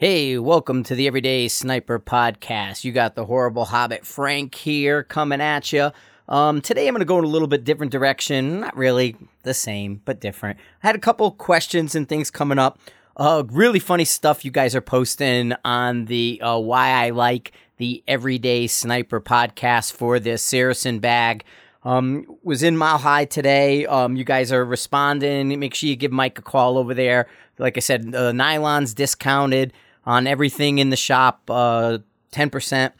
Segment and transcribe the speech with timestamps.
[0.00, 2.84] Hey, welcome to the Everyday Sniper Podcast.
[2.84, 5.90] You got the horrible Hobbit Frank here coming at you.
[6.28, 8.60] Um, today I'm going to go in a little bit different direction.
[8.60, 10.60] Not really the same, but different.
[10.84, 12.78] I had a couple questions and things coming up.
[13.16, 18.04] Uh, really funny stuff you guys are posting on the uh, why I like the
[18.06, 21.42] Everyday Sniper podcast for this Saracen bag.
[21.82, 23.84] Um, was in Mile High today.
[23.86, 25.58] Um, you guys are responding.
[25.58, 27.26] Make sure you give Mike a call over there.
[27.58, 29.72] Like I said, uh, nylon's discounted
[30.08, 31.42] on everything in the shop.
[31.48, 31.98] Uh,
[32.32, 32.92] 10%.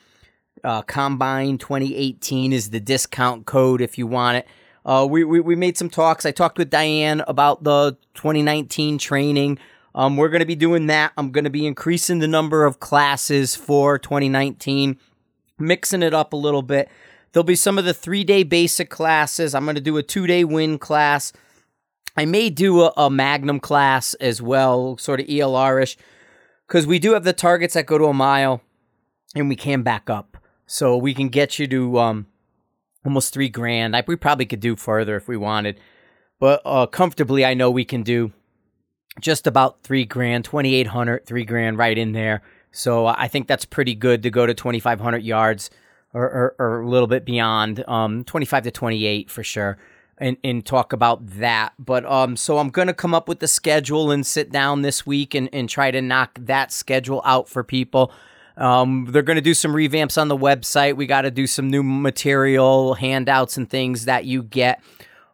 [0.63, 4.47] Uh, Combine 2018 is the discount code if you want it.
[4.85, 6.27] Uh, we, we, we made some talks.
[6.27, 9.59] I talked with Diane about the 2019 training.
[9.95, 11.13] Um, we're going to be doing that.
[11.17, 14.99] I'm going to be increasing the number of classes for 2019,
[15.59, 16.89] mixing it up a little bit.
[17.33, 19.55] There'll be some of the three day basic classes.
[19.55, 21.33] I'm going to do a two day win class.
[22.17, 25.97] I may do a, a Magnum class as well, sort of ELR ish
[26.69, 28.61] because we do have the targets that go to a mile
[29.35, 30.37] and we can back up.
[30.67, 32.27] So we can get you to um,
[33.05, 33.97] almost three grand.
[33.97, 35.81] I, we probably could do further if we wanted.
[36.39, 38.33] But uh, comfortably, I know we can do
[39.19, 42.43] just about three grand, 2,800, three grand right in there.
[42.71, 45.71] So I think that's pretty good to go to 2,500 yards
[46.13, 49.79] or, or, or a little bit beyond, um, 25 to 28 for sure
[50.21, 51.73] and, and talk about that.
[51.79, 55.35] But um, so I'm gonna come up with the schedule and sit down this week
[55.35, 58.13] and, and try to knock that schedule out for people.
[58.57, 60.97] Um, they're gonna do some revamps on the website.
[60.97, 64.83] We got to do some new material, handouts, and things that you get.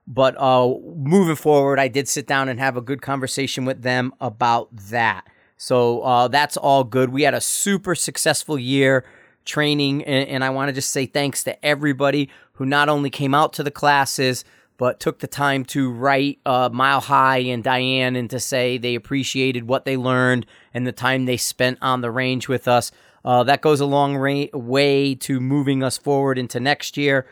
[0.06, 4.12] But uh, moving forward, I did sit down and have a good conversation with them
[4.20, 5.26] about that.
[5.56, 7.10] So uh, that's all good.
[7.10, 9.04] We had a super successful year
[9.44, 13.34] training, and, and I want to just say thanks to everybody who not only came
[13.34, 14.44] out to the classes
[14.76, 18.94] but took the time to write uh, Mile High and Diane and to say they
[18.94, 22.90] appreciated what they learned and the time they spent on the range with us.
[23.24, 27.26] Uh, that goes a long ra- way to moving us forward into next year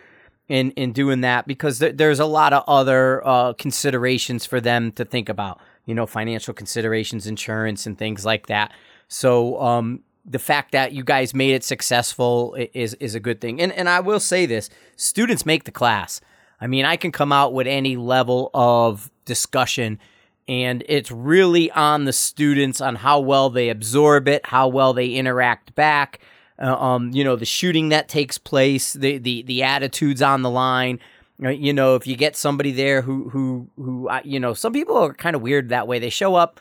[0.48, 4.92] in, in doing that because th- there's a lot of other uh, considerations for them
[4.92, 8.72] to think about, you know, financial considerations, insurance, and things like that.
[9.08, 13.60] So, um, the fact that you guys made it successful is is a good thing.
[13.60, 16.20] And and I will say this, students make the class.
[16.62, 19.98] I mean, I can come out with any level of discussion,
[20.46, 25.08] and it's really on the students on how well they absorb it, how well they
[25.08, 26.20] interact back.
[26.62, 30.50] Uh, um, you know, the shooting that takes place, the the the attitudes on the
[30.50, 31.00] line.
[31.42, 34.72] Uh, you know, if you get somebody there who who who uh, you know, some
[34.72, 35.98] people are kind of weird that way.
[35.98, 36.60] They show up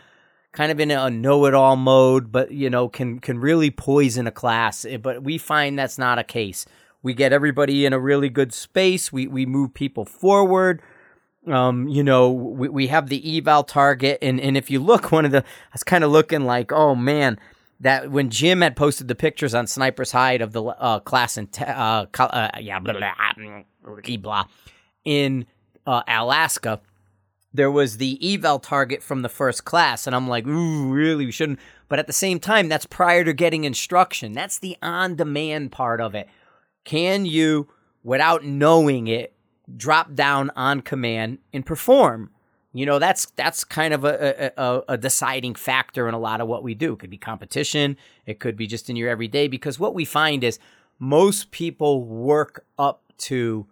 [0.51, 4.84] kind of in a know-it-all mode, but you know, can can really poison a class.
[4.84, 6.66] Eh, but we find that's not a case.
[7.03, 9.12] We get everybody in a really good space.
[9.12, 10.81] We we move people forward.
[11.47, 15.25] Um, you know, we, we have the eval target, and and if you look, one
[15.25, 17.40] of the I was kind of looking like, oh man,
[17.79, 21.47] that when Jim had posted the pictures on Sniper's Hide of the uh, class in
[21.47, 23.13] te- uh, uh, yeah blah blah,
[24.19, 24.44] blah
[25.03, 25.45] in
[25.88, 26.79] uh, Alaska,
[27.53, 31.31] there was the eval target from the first class, and I'm like, ooh, really, we
[31.31, 31.59] shouldn't.
[31.90, 34.34] But at the same time, that's prior to getting instruction.
[34.34, 36.29] That's the on-demand part of it.
[36.84, 37.69] Can you,
[38.03, 39.34] without knowing it,
[39.78, 42.31] drop down on command and perform?
[42.74, 46.47] You know, that's that's kind of a, a, a deciding factor in a lot of
[46.47, 46.94] what we do.
[46.94, 50.44] It could be competition, it could be just in your everyday, because what we find
[50.44, 50.58] is
[50.97, 53.68] most people work up to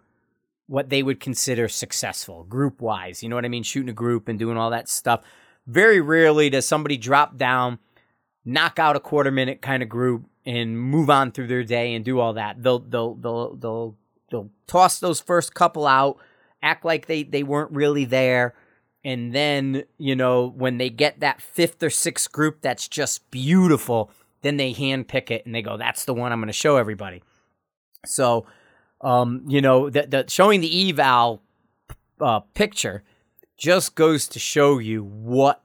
[0.66, 3.22] what they would consider successful group wise.
[3.22, 3.62] You know what I mean?
[3.62, 5.22] Shooting a group and doing all that stuff.
[5.66, 7.78] Very rarely does somebody drop down,
[8.44, 12.04] knock out a quarter minute kind of group, and move on through their day and
[12.04, 12.62] do all that.
[12.62, 13.96] They'll they'll they'll they'll
[14.30, 16.18] they'll toss those first couple out,
[16.62, 18.54] act like they they weren't really there,
[19.04, 24.10] and then you know when they get that fifth or sixth group that's just beautiful,
[24.42, 26.76] then they hand pick it and they go, "That's the one I'm going to show
[26.76, 27.22] everybody."
[28.06, 28.46] So,
[29.02, 31.42] um, you know, the, the showing the eval
[32.20, 33.02] uh, picture
[33.58, 35.62] just goes to show you what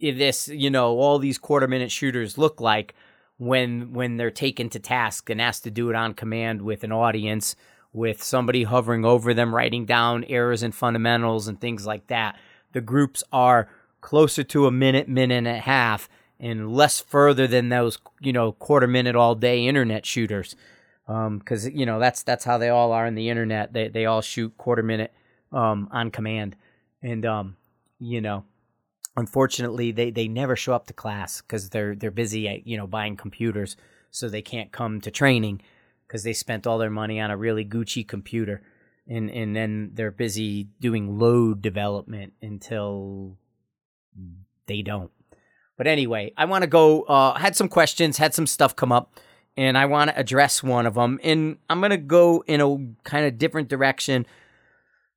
[0.00, 2.94] this you know all these quarter minute shooters look like
[3.38, 6.92] when when they're taken to task and asked to do it on command with an
[6.92, 7.54] audience
[7.92, 12.38] with somebody hovering over them writing down errors and fundamentals and things like that.
[12.72, 13.68] The groups are
[14.00, 18.52] closer to a minute minute and a half and less further than those you know
[18.52, 20.56] quarter minute all day internet shooters.
[21.06, 23.72] Because um, you know that's that's how they all are in the internet.
[23.72, 25.12] They, they all shoot quarter minute
[25.52, 26.56] um, on command.
[27.02, 27.56] And um,
[27.98, 28.44] you know
[29.16, 32.86] unfortunately they, they never show up to class because they're they're busy at, you know
[32.86, 33.76] buying computers
[34.10, 35.60] so they can't come to training
[36.06, 38.62] because they spent all their money on a really Gucci computer
[39.08, 43.36] and and then they're busy doing load development until
[44.66, 45.10] they don't
[45.76, 47.02] But anyway, I want to go.
[47.02, 49.20] Uh, had some questions, had some stuff come up,
[49.56, 51.20] and I want to address one of them.
[51.22, 54.26] And I'm gonna go in a kind of different direction.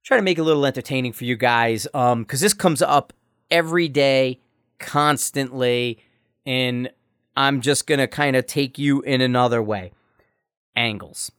[0.03, 3.13] Try to make it a little entertaining for you guys, um, because this comes up
[3.51, 4.39] every day,
[4.79, 5.99] constantly,
[6.45, 6.89] and
[7.35, 9.91] I'm just gonna kind of take you in another way.
[10.75, 11.31] Angles,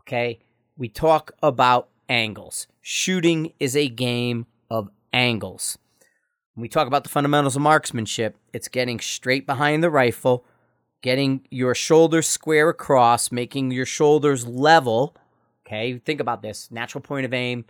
[0.00, 0.40] okay?
[0.76, 2.66] We talk about angles.
[2.80, 5.78] Shooting is a game of angles.
[6.54, 10.44] When we talk about the fundamentals of marksmanship, it's getting straight behind the rifle,
[11.02, 15.14] getting your shoulders square across, making your shoulders level.
[15.66, 17.64] Okay, think about this natural point of aim,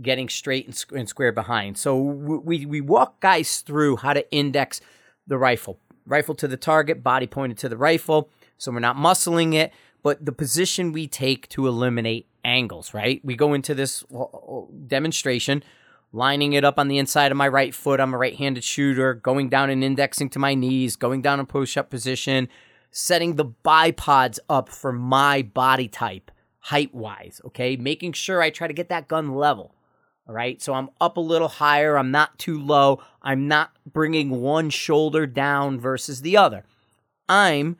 [0.00, 1.76] getting straight and, and square behind.
[1.76, 4.80] So we, we walk guys through how to index
[5.26, 5.78] the rifle.
[6.06, 8.30] Rifle to the target, body pointed to the rifle.
[8.58, 9.72] So we're not muscling it,
[10.02, 13.20] but the position we take to eliminate angles, right?
[13.24, 14.04] We go into this
[14.86, 15.62] demonstration
[16.12, 18.00] lining it up on the inside of my right foot.
[18.00, 21.46] I'm a right handed shooter, going down and indexing to my knees, going down in
[21.46, 22.48] push up position,
[22.90, 26.30] setting the bipods up for my body type,
[26.60, 27.76] height wise, okay?
[27.76, 29.74] Making sure I try to get that gun level.
[30.28, 31.98] All right, so I'm up a little higher.
[31.98, 33.02] I'm not too low.
[33.22, 36.64] I'm not bringing one shoulder down versus the other.
[37.28, 37.76] I'm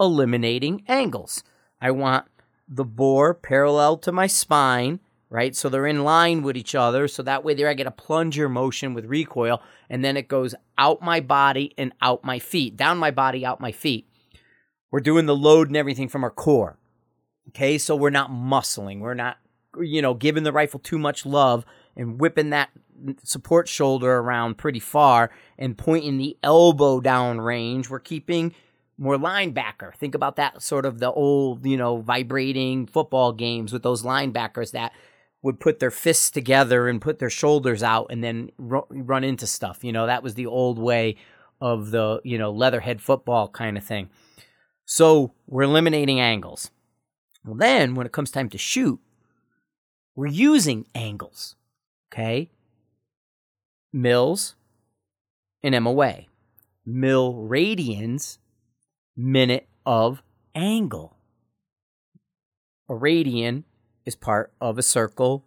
[0.00, 1.44] eliminating angles.
[1.80, 2.26] I want
[2.68, 5.00] the bore parallel to my spine
[5.34, 5.56] right?
[5.56, 7.08] So they're in line with each other.
[7.08, 10.54] So that way there I get a plunger motion with recoil, and then it goes
[10.78, 14.08] out my body and out my feet, down my body, out my feet.
[14.92, 16.78] We're doing the load and everything from our core.
[17.48, 19.00] Okay, so we're not muscling.
[19.00, 19.38] We're not,
[19.76, 21.64] you know, giving the rifle too much love
[21.96, 22.70] and whipping that
[23.22, 27.90] support shoulder around pretty far and pointing the elbow down range.
[27.90, 28.54] We're keeping
[28.96, 29.94] more linebacker.
[29.94, 34.72] Think about that sort of the old, you know, vibrating football games with those linebackers
[34.72, 34.92] that
[35.42, 39.84] would put their fists together and put their shoulders out and then run into stuff.
[39.84, 41.16] You know, that was the old way
[41.60, 44.08] of the, you know, leatherhead football kind of thing.
[44.86, 46.70] So we're eliminating angles.
[47.44, 49.00] Well, then when it comes time to shoot,
[50.14, 51.56] we're using angles.
[52.14, 52.50] Okay?
[53.92, 54.54] Mils
[55.62, 56.26] and MOA.
[56.86, 58.38] Mill radians,
[59.16, 60.22] minute of
[60.54, 61.16] angle.
[62.88, 63.64] A radian
[64.06, 65.44] is part of a circle.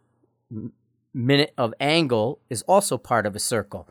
[1.14, 3.88] Minute of angle is also part of a circle.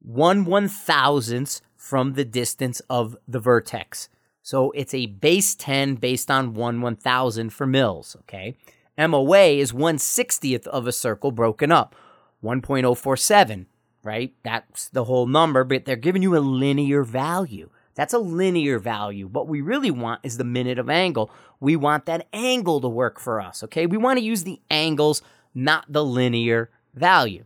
[0.00, 4.08] One one thousandths from the distance of the vertex.
[4.42, 8.56] So it's a base 10 based on 1 1000 for mills, okay?
[8.96, 11.94] MOA is 1 60th of a circle broken up,
[12.42, 13.66] 1.047,
[14.02, 14.32] right?
[14.42, 17.70] That's the whole number, but they're giving you a linear value.
[17.94, 19.26] That's a linear value.
[19.26, 21.30] What we really want is the minute of angle.
[21.58, 23.86] We want that angle to work for us, okay?
[23.86, 25.20] We want to use the angles,
[25.54, 27.44] not the linear value.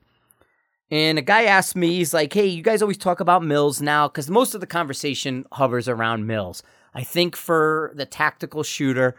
[0.91, 4.09] And a guy asked me, he's like, hey, you guys always talk about Mills now,
[4.09, 6.63] because most of the conversation hovers around Mills.
[6.93, 9.17] I think for the tactical shooter,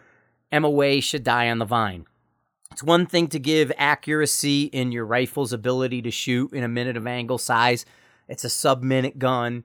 [0.51, 2.05] MOA should die on the vine.
[2.73, 6.97] It's one thing to give accuracy in your rifle's ability to shoot in a minute
[6.97, 7.85] of angle size.
[8.27, 9.63] It's a sub minute gun.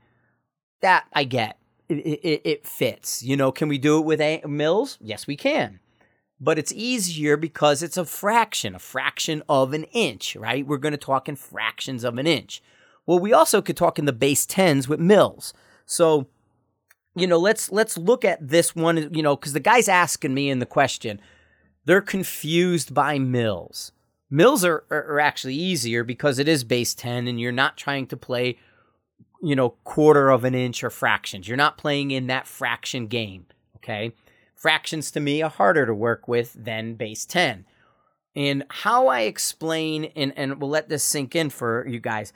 [0.82, 1.58] That I get
[1.88, 3.22] it, it, it fits.
[3.22, 4.98] You know, can we do it with a- mils?
[5.00, 5.80] Yes, we can.
[6.38, 10.66] But it's easier because it's a fraction, a fraction of an inch, right?
[10.66, 12.62] We're going to talk in fractions of an inch.
[13.06, 15.54] Well, we also could talk in the base tens with mills.
[15.86, 16.28] So,
[17.16, 20.50] you know, let's let's look at this one, you know, because the guy's asking me
[20.50, 21.22] in the question,
[21.88, 23.92] they're confused by mills.
[24.30, 28.06] Mills are, are, are actually easier because it is base 10 and you're not trying
[28.08, 28.58] to play
[29.40, 31.46] you know, quarter of an inch or fractions.
[31.46, 34.12] You're not playing in that fraction game, okay?
[34.54, 37.64] Fractions to me are harder to work with than base 10.
[38.34, 42.32] And how I explain, and, and we'll let this sink in for you guys.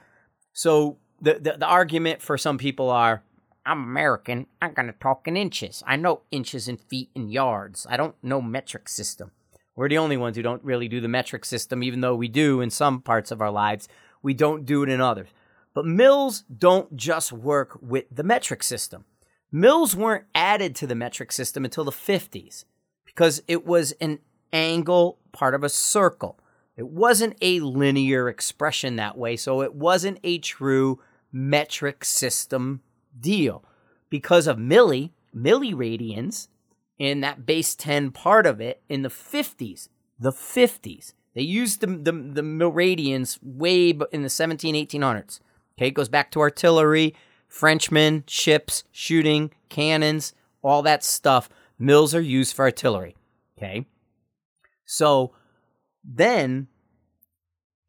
[0.53, 3.23] So, the, the, the argument for some people are
[3.65, 4.47] I'm American.
[4.61, 5.85] I'm going to talk in inches.
[5.87, 7.87] I know inches and feet and yards.
[7.89, 9.31] I don't know metric system.
[9.75, 12.61] We're the only ones who don't really do the metric system, even though we do
[12.61, 13.89] in some parts of our lives.
[14.23, 15.29] We don't do it in others.
[15.75, 19.07] But mills don't just work with the metric system.
[19.51, 22.65] Mills weren't added to the metric system until the 50s
[23.05, 24.19] because it was an
[24.53, 26.39] angle part of a circle.
[26.77, 31.01] It wasn't a linear expression that way, so it wasn't a true
[31.31, 32.83] metric system
[33.19, 33.65] deal.
[34.09, 36.49] Because of milli, milliradians,
[37.03, 39.89] in that base 10 part of it in the 50s,
[40.21, 41.15] the 50s.
[41.35, 42.43] They used the, the, the
[43.43, 45.41] way in the 17, 1800s.
[45.77, 47.17] Okay, it goes back to artillery,
[47.49, 50.33] Frenchmen, ships, shooting, cannons,
[50.63, 51.49] all that stuff.
[51.77, 53.17] Mills are used for artillery.
[53.59, 53.85] Okay.
[54.85, 55.35] So
[56.05, 56.69] then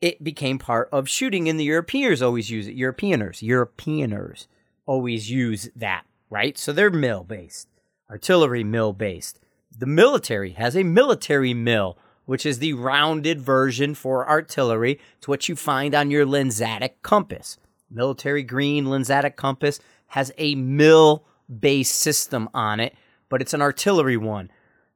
[0.01, 2.75] it became part of shooting, and the Europeans always use it.
[2.75, 4.48] Europeaners, Europeaners.
[4.88, 6.58] always use that, right?
[6.58, 7.67] So they're mill based,
[8.10, 9.39] artillery mill based.
[9.75, 15.00] The military has a military mill, which is the rounded version for artillery.
[15.17, 17.57] It's what you find on your Lensatic compass.
[17.89, 21.25] Military green Lensatic compass has a mill
[21.60, 22.95] based system on it,
[23.29, 24.51] but it's an artillery one.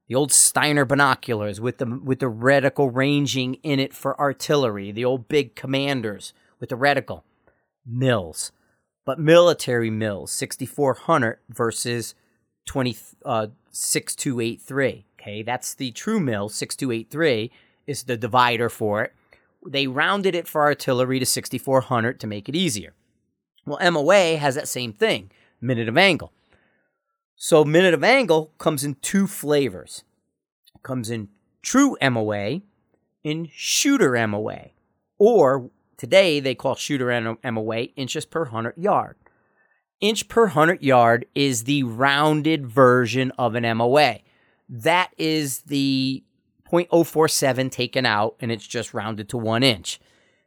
[0.07, 5.03] The old Steiner binoculars with the with the reticle ranging in it for artillery, the
[5.03, 7.23] old big commanders with the reticle.
[7.85, 8.51] Mills.
[9.05, 12.15] But military mills, 6400 versus
[12.67, 15.05] 20 uh, 6283.
[15.19, 17.51] Okay, that's the true mill, 6283
[17.87, 19.13] is the divider for it.
[19.65, 22.93] They rounded it for artillery to 6400 to make it easier.
[23.65, 26.31] Well, MOA has that same thing, minute of angle.
[27.35, 30.03] So minute of angle comes in two flavors.
[30.75, 31.29] It comes in
[31.61, 32.61] true MOA
[33.23, 34.69] in shooter MOA.
[35.17, 39.17] Or today they call shooter MOA inches per 100 yard.
[39.99, 44.19] Inch per 100 yard is the rounded version of an MOA.
[44.69, 46.23] That is the
[46.71, 49.99] 0.047 taken out and it's just rounded to 1 inch.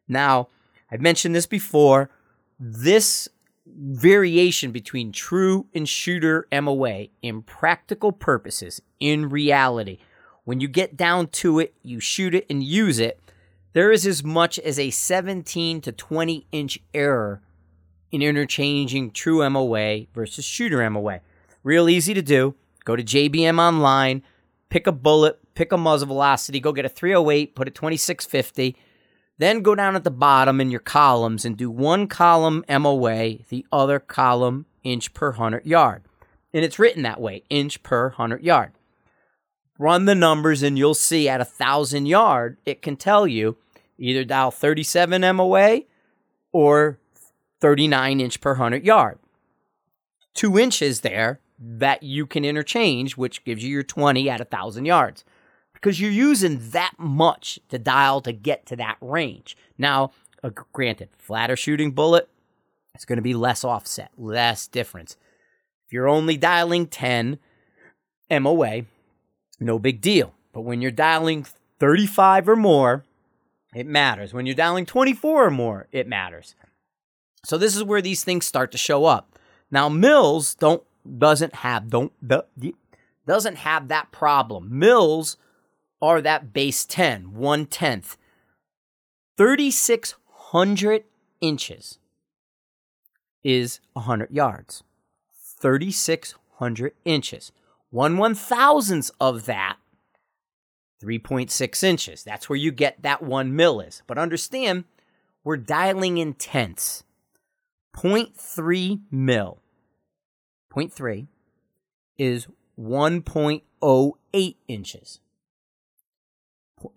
[0.06, 0.48] Now,
[0.90, 2.10] I've mentioned this before.
[2.58, 3.28] This
[3.66, 9.98] variation between true and shooter MOA in practical purposes, in reality,
[10.44, 13.20] when you get down to it, you shoot it and use it,
[13.72, 17.40] there is as much as a 17 to 20 inch error
[18.10, 21.20] in interchanging true MOA versus shooter MOA.
[21.62, 22.54] Real easy to do.
[22.84, 24.22] Go to JBM online,
[24.68, 28.76] pick a bullet, pick a muzzle velocity, go get a 308, put a 2650
[29.40, 33.64] then go down at the bottom in your columns and do one column MOA, the
[33.72, 36.02] other column inch per 100 yard.
[36.52, 38.72] And it's written that way, inch per 100 yard.
[39.78, 43.56] Run the numbers and you'll see at a 1,000 yard, it can tell you
[43.96, 45.84] either dial 37 MOA
[46.52, 46.98] or
[47.60, 49.18] 39 inch per 100 yard.
[50.34, 54.84] Two inches there that you can interchange, which gives you your 20 at a 1,000
[54.84, 55.24] yards
[55.80, 59.56] because you're using that much to dial to get to that range.
[59.78, 60.12] Now,
[60.42, 62.28] uh, granted, flatter shooting bullet,
[62.94, 65.16] it's going to be less offset, less difference.
[65.86, 67.38] If you're only dialing 10
[68.30, 68.82] MOA,
[69.58, 70.34] no big deal.
[70.52, 71.46] But when you're dialing
[71.78, 73.04] 35 or more,
[73.74, 74.34] it matters.
[74.34, 76.54] When you're dialing 24 or more, it matters.
[77.44, 79.38] So this is where these things start to show up.
[79.70, 80.82] Now mills don't
[81.18, 82.12] doesn't have don't
[83.26, 84.78] doesn't have that problem.
[84.78, 85.36] Mills
[86.02, 88.16] are that base 10, one tenth.
[89.36, 91.04] 3,600
[91.40, 91.98] inches
[93.42, 94.82] is 100 yards.
[95.60, 97.52] 3,600 inches.
[97.90, 99.76] One one thousandth of that,
[101.02, 102.22] 3.6 inches.
[102.22, 104.02] That's where you get that one mil is.
[104.06, 104.84] But understand,
[105.42, 107.02] we're dialing in tenths.
[107.96, 109.60] 0.3 mil.
[110.72, 111.26] 0.3
[112.18, 112.46] is
[112.78, 115.20] 1.08 inches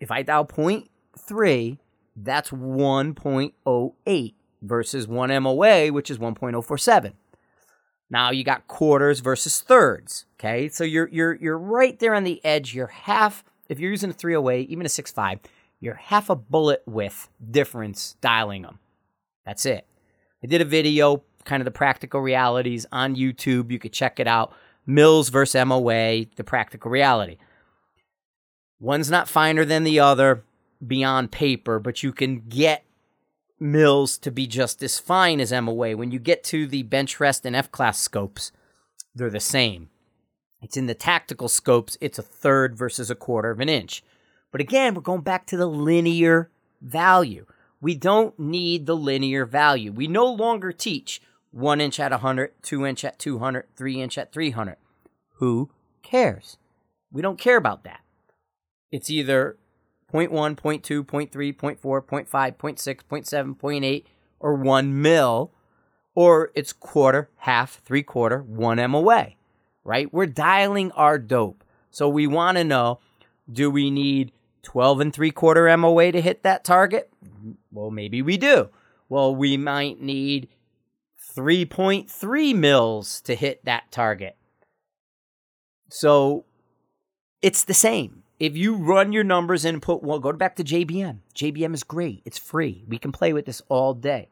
[0.00, 1.78] if I dial 0.3,
[2.16, 7.12] that's 1.08 versus 1 MOA, which is 1.047.
[8.10, 10.26] Now you got quarters versus thirds.
[10.38, 12.74] Okay, so you're you're you're right there on the edge.
[12.74, 13.44] You're half.
[13.68, 15.40] If you're using a 308, even a 6.5,
[15.80, 18.78] you're half a bullet width difference dialing them.
[19.46, 19.86] That's it.
[20.44, 23.70] I did a video, kind of the practical realities on YouTube.
[23.70, 24.52] You could check it out.
[24.86, 27.38] Mills versus MOA, the practical reality.
[28.78, 30.44] One's not finer than the other
[30.86, 32.84] beyond paper, but you can get
[33.58, 35.96] mills to be just as fine as MOA.
[35.96, 38.52] When you get to the bench rest and F class scopes,
[39.14, 39.88] they're the same.
[40.60, 44.04] It's in the tactical scopes, it's a third versus a quarter of an inch.
[44.52, 46.50] But again, we're going back to the linear
[46.82, 47.46] value.
[47.84, 49.92] We don't need the linear value.
[49.92, 54.32] We no longer teach one inch at 100, two inch at 200, three inch at
[54.32, 54.76] 300.
[55.34, 55.70] Who
[56.02, 56.56] cares?
[57.12, 58.00] We don't care about that
[58.94, 59.56] it's either
[60.12, 64.04] 0.1, 0.2, 0.3, 0.4, 0.5, 0.6, 0.7, 0.8,
[64.38, 65.50] or 1 mil,
[66.14, 69.30] or it's quarter, half, three quarter, 1 MOA,
[69.82, 70.14] right?
[70.14, 71.64] We're dialing our dope.
[71.90, 73.00] So we want to know
[73.50, 74.30] do we need
[74.64, 77.10] 12 and 3 quarter MOA to hit that target?
[77.70, 78.70] Well, maybe we do.
[79.08, 80.48] Well, we might need
[81.36, 84.36] 3.3 mils to hit that target.
[85.88, 86.44] So
[87.42, 91.20] it's the same if you run your numbers and put well, go back to JBM.
[91.34, 92.22] JBM is great.
[92.24, 92.84] It's free.
[92.88, 94.28] We can play with this all day.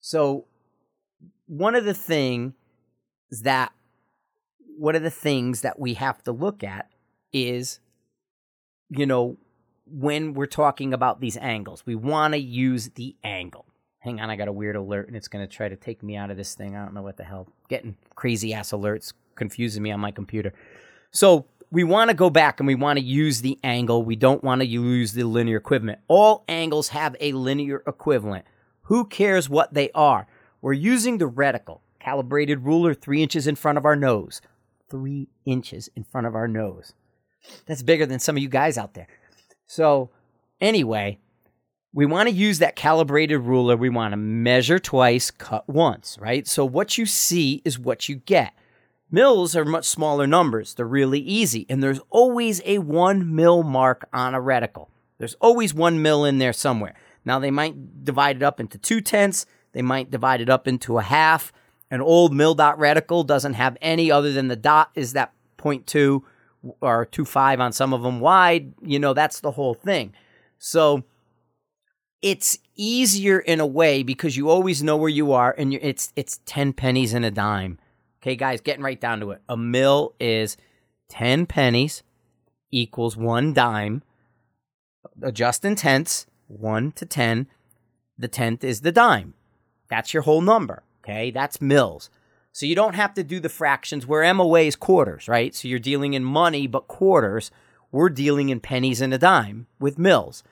[0.00, 0.46] So
[1.46, 2.52] one of the things
[3.42, 3.72] that
[4.78, 6.90] one of the things that we have to look at
[7.32, 7.80] is
[8.96, 9.36] you know
[9.86, 13.66] when we're talking about these angles we want to use the angle
[14.02, 16.16] Hang on, I got a weird alert and it's going to try to take me
[16.16, 16.74] out of this thing.
[16.74, 17.46] I don't know what the hell.
[17.68, 20.52] Getting crazy ass alerts confusing me on my computer.
[21.12, 24.02] So we want to go back and we want to use the angle.
[24.02, 26.00] We don't want to use the linear equivalent.
[26.08, 28.44] All angles have a linear equivalent.
[28.82, 30.26] Who cares what they are?
[30.60, 34.40] We're using the reticle, calibrated ruler three inches in front of our nose.
[34.90, 36.92] Three inches in front of our nose.
[37.66, 39.08] That's bigger than some of you guys out there.
[39.66, 40.10] So,
[40.60, 41.18] anyway,
[41.92, 43.76] we want to use that calibrated ruler.
[43.76, 46.46] We want to measure twice, cut once, right?
[46.46, 48.54] So, what you see is what you get.
[49.10, 50.74] Mills are much smaller numbers.
[50.74, 51.66] They're really easy.
[51.68, 54.88] And there's always a one mil mark on a reticle.
[55.18, 56.94] There's always one mil in there somewhere.
[57.24, 60.98] Now, they might divide it up into two tenths, they might divide it up into
[60.98, 61.52] a half.
[61.90, 66.22] An old mil dot reticle doesn't have any other than the dot is that 0.2
[66.80, 68.72] or two five on some of them wide.
[68.82, 70.12] You know, that's the whole thing.
[70.58, 71.04] So,
[72.20, 76.40] it's easier in a way because you always know where you are and it's it's
[76.46, 77.78] 10 pennies and a dime
[78.22, 79.42] Okay, guys, getting right down to it.
[79.48, 80.56] A mill is
[81.08, 82.04] 10 pennies
[82.70, 84.02] equals one dime.
[85.20, 87.48] Adjust in tenths, 1 to 10.
[88.16, 89.34] The tenth is the dime.
[89.90, 90.84] That's your whole number.
[91.02, 92.10] Okay, that's mills.
[92.52, 95.54] So you don't have to do the fractions where MOA is quarters, right?
[95.54, 97.50] So you're dealing in money, but quarters.
[97.90, 100.42] We're dealing in pennies and a dime with mills.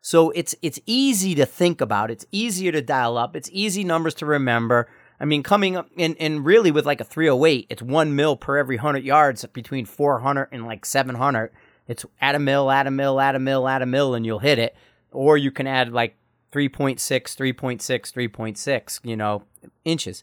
[0.00, 2.10] So it's it's easy to think about.
[2.10, 3.36] It's easier to dial up.
[3.36, 4.88] It's easy numbers to remember.
[5.20, 8.56] I mean, coming up and, and really with like a 308, it's one mil per
[8.56, 11.50] every 100 yards between 400 and like 700.
[11.88, 14.38] It's add a mil, add a mil, add a mil, add a mil, and you'll
[14.38, 14.76] hit it.
[15.10, 16.16] Or you can add like
[16.52, 19.42] 3.6, 3.6, 3.6, you know,
[19.84, 20.22] inches.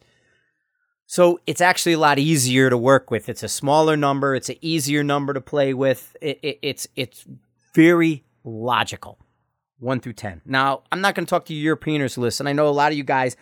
[1.07, 3.29] So it's actually a lot easier to work with.
[3.29, 4.35] It's a smaller number.
[4.35, 6.15] It's an easier number to play with.
[6.21, 7.25] It, it, it's it's
[7.73, 9.19] very logical,
[9.79, 10.41] one through ten.
[10.45, 12.97] Now I'm not going to talk to Europeaners list, and I know a lot of
[12.97, 13.37] you guys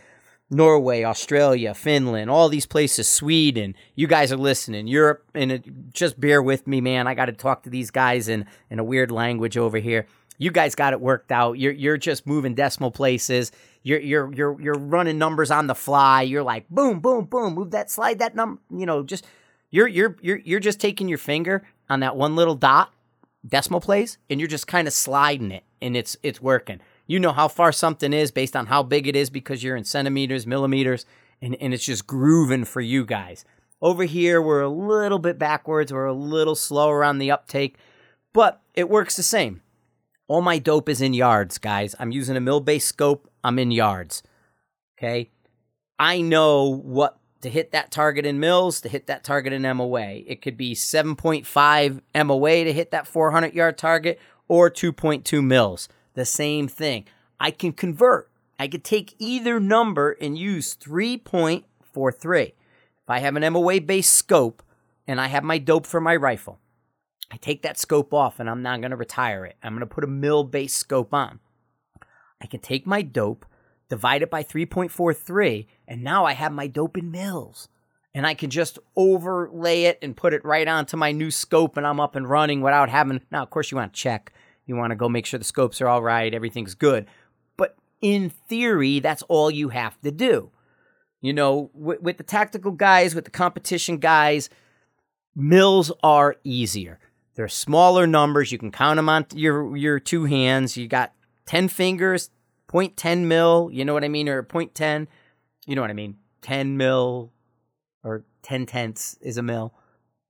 [0.54, 3.76] Norway, Australia, Finland, all these places, Sweden.
[3.96, 4.88] You guys are listening.
[4.88, 7.08] Europe, and it, just bear with me, man.
[7.08, 10.06] I got to talk to these guys in, in a weird language over here.
[10.38, 11.60] You guys got it worked out.
[11.60, 13.52] You're you're just moving decimal places.
[13.84, 16.24] You're you're you're you're running numbers on the fly.
[16.24, 18.62] You're like boom, boom, boom, move that, slide that number.
[18.72, 19.26] You know, just
[19.70, 22.94] you're you're you're you're just taking your finger on that one little dot
[23.46, 27.32] decimal place, and you're just kind of sliding it, and it's it's working you know
[27.32, 31.06] how far something is based on how big it is because you're in centimeters, millimeters,
[31.42, 33.44] and, and it's just grooving for you guys.
[33.82, 37.78] Over here, we're a little bit backwards, we're a little slower on the uptake,
[38.32, 39.62] but it works the same.
[40.28, 41.94] All my dope is in yards, guys.
[42.00, 44.24] I'm using a mill based scope, I'm in yards.
[44.98, 45.30] Okay.
[46.00, 50.22] I know what to hit that target in mills, to hit that target in MOA.
[50.26, 56.26] It could be 7.5 MOA to hit that 400 yard target or 2.2 mills the
[56.26, 57.06] same thing.
[57.40, 58.30] I can convert.
[58.60, 62.44] I could take either number and use 3.43.
[62.46, 62.54] If
[63.10, 64.64] I have an MOA based scope
[65.08, 66.60] and I have my dope for my rifle,
[67.32, 69.58] I take that scope off and I'm not going to retire it.
[69.64, 71.40] I'm going to put a mill based scope on.
[72.42, 73.46] I can take my dope,
[73.90, 77.70] divide it by 3.43, and now I have my dope in mills.
[78.16, 81.88] And I can just overlay it and put it right onto my new scope and
[81.88, 83.22] I'm up and running without having.
[83.32, 84.32] Now, of course, you want to check
[84.66, 87.08] you want to go make sure the scopes are all right, everything's good.
[87.58, 90.52] But in theory, that's all you have to do.
[91.22, 94.50] You know, with, with the tactical guys, with the competition guys,
[95.36, 97.00] mills are easier.
[97.36, 98.52] They're smaller numbers.
[98.52, 100.78] You can count them on your your two hands.
[100.78, 101.14] You got
[101.46, 102.30] 10 fingers,
[102.68, 104.30] 0.10 mil, you know what I mean?
[104.30, 105.08] Or 0.10,
[105.66, 106.18] you know what I mean?
[106.42, 107.32] 10 mil
[108.04, 109.74] or 10 tenths is a mil.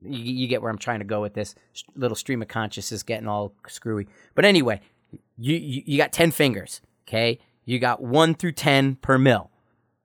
[0.01, 1.55] You, you, get where I'm trying to go with this.
[1.95, 4.07] Little stream of consciousness getting all screwy.
[4.35, 4.81] But anyway,
[5.37, 7.39] you, you, you got 10 fingers, okay?
[7.65, 9.49] You got 1 through 10 per mil.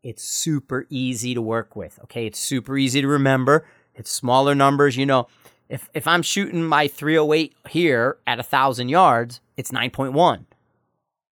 [0.03, 2.27] It's super easy to work with, okay?
[2.27, 3.66] It's super easy to remember.
[3.94, 5.27] It's smaller numbers, you know.
[5.68, 10.44] If if I'm shooting my 308 here at 1000 yards, it's 9.1.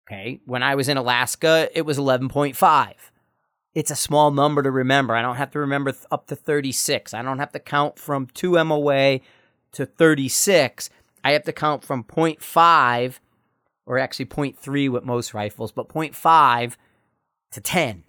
[0.10, 0.42] Okay?
[0.46, 2.94] When I was in Alaska, it was 11.5
[3.76, 5.16] it's a small number to remember.
[5.16, 7.14] I don't have to remember th- up to 36.
[7.14, 9.20] I don't have to count from 2 MOA
[9.74, 10.90] to 36.
[11.24, 13.20] I have to count from 0.5
[13.86, 16.76] or actually 0.3 with most rifles, but 0.5
[17.52, 18.04] to 10.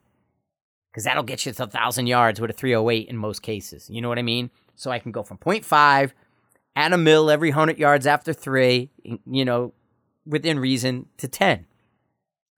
[0.90, 3.88] Because that'll get you to 1,000 yards with a 308 in most cases.
[3.88, 4.50] You know what I mean?
[4.74, 6.12] So I can go from 0.5,
[6.74, 9.72] add a mill every 100 yards after three, you know,
[10.26, 11.66] within reason, to 10.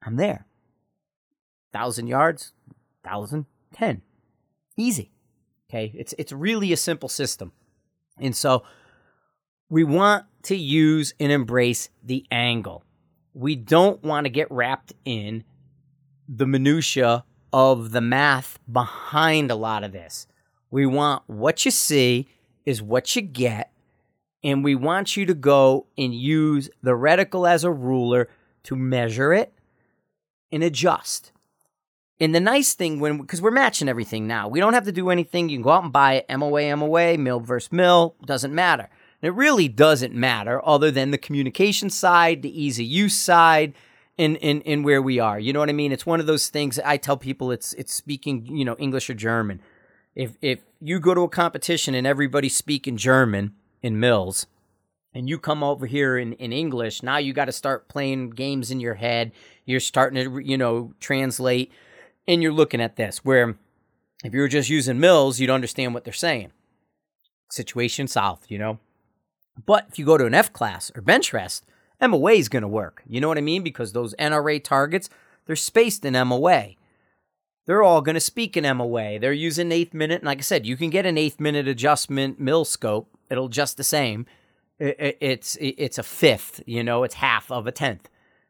[0.05, 0.47] I'm there.
[1.73, 2.53] 1,000 yards,
[3.05, 4.03] thousand, ten,
[4.77, 5.11] easy.
[5.69, 7.53] Okay, it's it's really a simple system,
[8.19, 8.63] and so
[9.71, 12.85] we want to use and embrace the angle.
[13.33, 15.45] We don't want to get wrapped in
[16.29, 20.27] the minutia of the math behind a lot of this.
[20.71, 22.29] We want what you see
[22.67, 23.73] is what you get,
[24.45, 28.29] and we want you to go and use the reticle as a ruler
[28.65, 29.55] to measure it
[30.53, 31.33] and adjust.
[32.21, 35.11] And the nice thing when because we're matching everything now, we don't have to do
[35.11, 35.49] anything.
[35.49, 38.89] You can go out and buy it, MOA, MOA, mill versus mill, doesn't matter.
[39.21, 43.75] And it really doesn't matter other than the communication side, the easy use side,
[44.19, 45.39] in, in, in where we are.
[45.39, 45.93] You know what I mean?
[45.93, 49.15] It's one of those things I tell people it's it's speaking, you know, English or
[49.15, 49.61] German.
[50.15, 54.47] If if you go to a competition and everybody's speaking German in mills,
[55.15, 58.71] and you come over here in, in English, now you got to start playing games
[58.71, 59.33] in your head.
[59.65, 61.71] You're starting to, you know, translate,
[62.27, 63.25] and you're looking at this.
[63.25, 63.57] Where
[64.25, 66.53] if you were just using mills, you'd understand what they're saying.
[67.51, 68.79] Situation solved, you know.
[69.67, 71.67] But if you go to an F class or bench rest,
[72.01, 73.03] MOA is going to work.
[73.07, 73.63] You know what I mean?
[73.63, 75.11] Because those NRA targets,
[75.47, 76.71] they're spaced in MOA.
[77.67, 79.19] They're all going to speak in MOA.
[79.19, 80.23] They're using eighth minute.
[80.23, 83.09] And like I said, you can get an eighth minute adjustment mill scope.
[83.31, 84.27] It'll adjust the same
[84.83, 88.09] it's it's a fifth, you know, it's half of a tenth.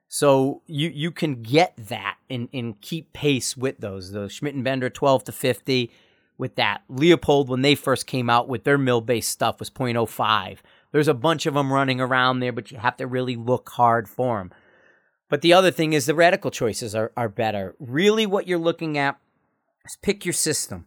[0.09, 4.13] So you you can get that and, and keep pace with those.
[4.13, 5.91] The Schmidt and Bender 12 to 50
[6.39, 6.83] with that.
[6.91, 10.59] Leupold when they first came out with their mill based stuff, was 0.05.
[10.91, 14.09] There's a bunch of them running around there, but you have to really look hard
[14.09, 14.53] for them.
[15.29, 17.75] But the other thing is the reticle choices are, are better.
[17.79, 19.19] Really, what you're looking at
[19.87, 20.87] is pick your system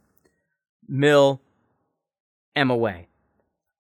[0.88, 1.42] mill,
[2.56, 3.06] MOA.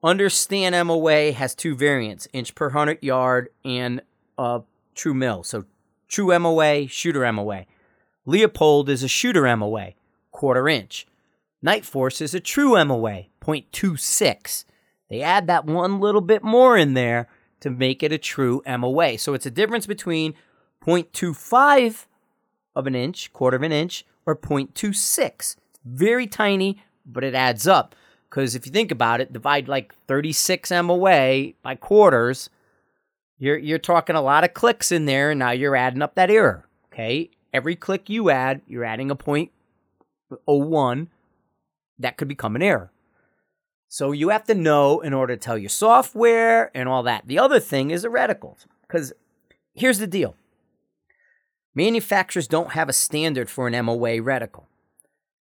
[0.06, 4.04] Understand MOA has two variants inch per 100 yard and
[4.38, 4.62] a
[4.94, 5.41] true mill.
[5.41, 5.65] So
[6.08, 7.65] true MOA, shooter MOA.
[8.28, 9.94] Leupold is a shooter MOA,
[10.30, 11.08] quarter inch.
[11.65, 14.65] Nightforce is a true MOA, 0.26.
[15.10, 17.28] They add that one little bit more in there
[17.62, 19.18] to make it a true MOA.
[19.18, 20.36] So it's a difference between
[20.86, 22.06] 0.25
[22.76, 25.56] of an inch, quarter of an inch, or 0.26.
[25.84, 27.96] Very tiny, but it adds up.
[28.36, 32.50] Because if you think about it, divide like 36 MOA by quarters,
[33.38, 36.30] you're you're talking a lot of clicks in there, and now you're adding up that
[36.30, 36.67] error.
[36.91, 39.52] Okay, every click you add, you're adding a point
[40.45, 41.08] oh one
[41.98, 42.91] that could become an error.
[43.88, 47.28] So you have to know in order to tell your software and all that.
[47.28, 49.13] The other thing is the reticles, because
[49.74, 50.36] here's the deal:
[51.74, 54.65] manufacturers don't have a standard for an MOA reticle.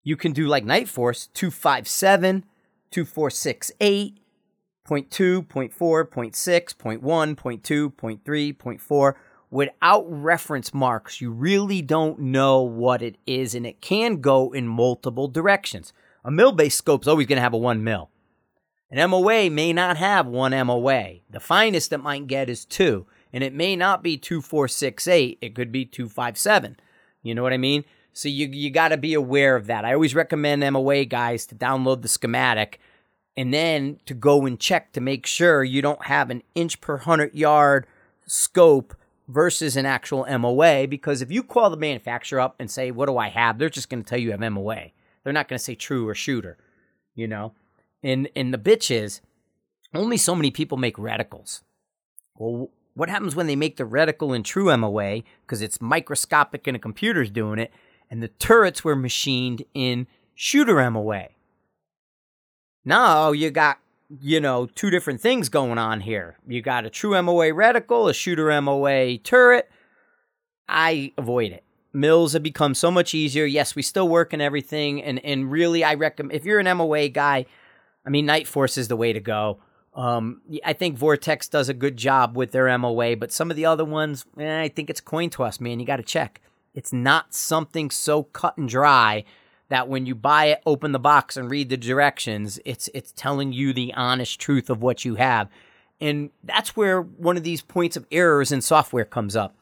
[0.04, 2.43] You can do like Nightforce 257
[2.94, 4.20] 2468,
[4.88, 9.14] 0.2, 0.4, 0.6, 0.1, 0.2, 0.3, 0.4.
[9.50, 14.68] Without reference marks, you really don't know what it is, and it can go in
[14.68, 15.92] multiple directions.
[16.24, 18.10] A mill based scope is always going to have a 1 mil.
[18.92, 21.16] An MOA may not have one MOA.
[21.32, 25.72] The finest it might get is 2, and it may not be 2468, it could
[25.72, 26.78] be 257.
[27.24, 27.86] You know what I mean?
[28.13, 29.86] So you you got to be aware of that.
[29.86, 32.80] I always recommend MOA guys to download the schematic
[33.36, 36.97] and then to go and check to make sure you don't have an inch per
[36.97, 37.88] 100 yard
[38.28, 38.95] scope
[39.28, 43.17] versus an actual MOA because if you call the manufacturer up and say, "What do
[43.17, 44.91] I have?" they're just going to tell you have MOA.
[45.23, 46.58] They're not going to say true or shooter,
[47.15, 47.54] you know.
[48.04, 49.21] And and the bitch is
[49.95, 51.62] only so many people make reticles.
[52.36, 56.76] Well, what happens when they make the reticle in true MOA because it's microscopic and
[56.76, 57.71] a computer's doing it?
[58.10, 61.28] And the turrets were machined in shooter MOA.
[62.86, 63.80] Now you got,
[64.22, 66.38] you know, two different things going on here.
[66.48, 69.70] You got a true MOA reticle, a shooter MOA turret.
[70.68, 71.63] I avoid it.
[71.94, 73.46] Mills have become so much easier.
[73.46, 77.10] Yes, we still work and everything, and and really, I recommend if you're an MOA
[77.10, 77.46] guy,
[78.06, 79.60] I mean, Nightforce is the way to go.
[79.96, 83.68] Um, I think Vortex does a good job with their MOA, but some of the
[83.68, 85.80] other ones, eh, I think it's coin toss, man.
[85.80, 86.42] You got to check.
[86.74, 89.24] It's not something so cut and dry
[89.70, 93.54] that when you buy it, open the box and read the directions, it's it's telling
[93.54, 95.50] you the honest truth of what you have.
[96.00, 99.56] And that's where one of these points of errors in software comes up.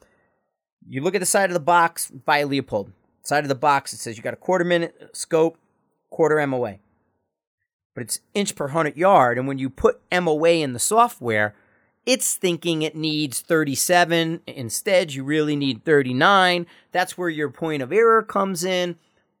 [0.88, 2.92] You look at the side of the box, by Leupold.
[3.22, 5.56] Side of the box, it says you got a quarter minute scope,
[6.10, 6.78] quarter MOA.
[7.94, 9.38] But it's inch per hundred yard.
[9.38, 11.54] And when you put MOA in the software,
[12.04, 14.40] it's thinking it needs 37.
[14.46, 16.66] Instead, you really need 39.
[16.90, 18.96] That's where your point of error comes in.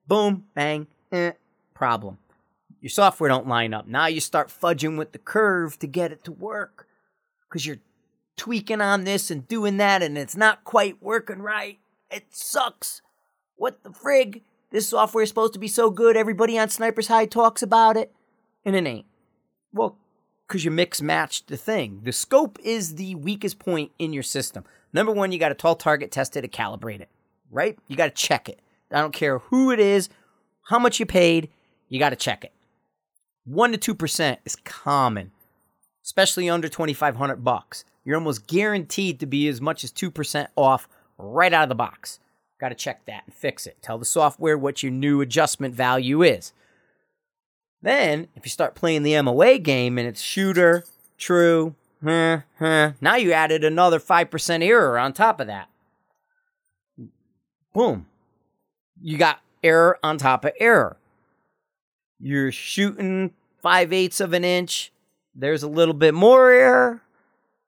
[0.06, 1.32] Boom, bang, eh,
[1.74, 2.18] problem.
[2.80, 3.86] Your software don't line up.
[3.86, 6.88] Now you start fudging with the curve to get it to work
[7.48, 7.78] because you're
[8.36, 11.78] tweaking on this and doing that and it's not quite working right.
[12.10, 13.02] It sucks.
[13.56, 14.42] What the frig?
[14.70, 16.16] This software is supposed to be so good.
[16.16, 18.10] Everybody on Sniper's Hide talks about it,
[18.64, 19.06] and it ain't.
[19.72, 19.98] Well,
[20.52, 22.00] because you mix matched the thing.
[22.02, 24.64] The scope is the weakest point in your system.
[24.92, 27.08] Number one, you got a tall target tested to calibrate it.
[27.50, 27.78] right?
[27.88, 28.60] You got to check it.
[28.90, 30.10] I don't care who it is,
[30.64, 31.48] how much you paid,
[31.88, 32.52] you got to check it.
[33.44, 35.30] 1 to 2% is common,
[36.04, 37.86] especially under 2500 bucks.
[38.04, 40.86] You're almost guaranteed to be as much as 2% off
[41.16, 42.18] right out of the box.
[42.60, 43.78] Got to check that and fix it.
[43.80, 46.52] Tell the software what your new adjustment value is.
[47.82, 50.84] Then, if you start playing the MOA game and it's shooter,
[51.18, 55.68] true, huh, huh, now you added another 5% error on top of that.
[57.74, 58.06] Boom.
[59.00, 60.96] You got error on top of error.
[62.20, 64.92] You're shooting 5 eighths of an inch.
[65.34, 67.02] There's a little bit more error,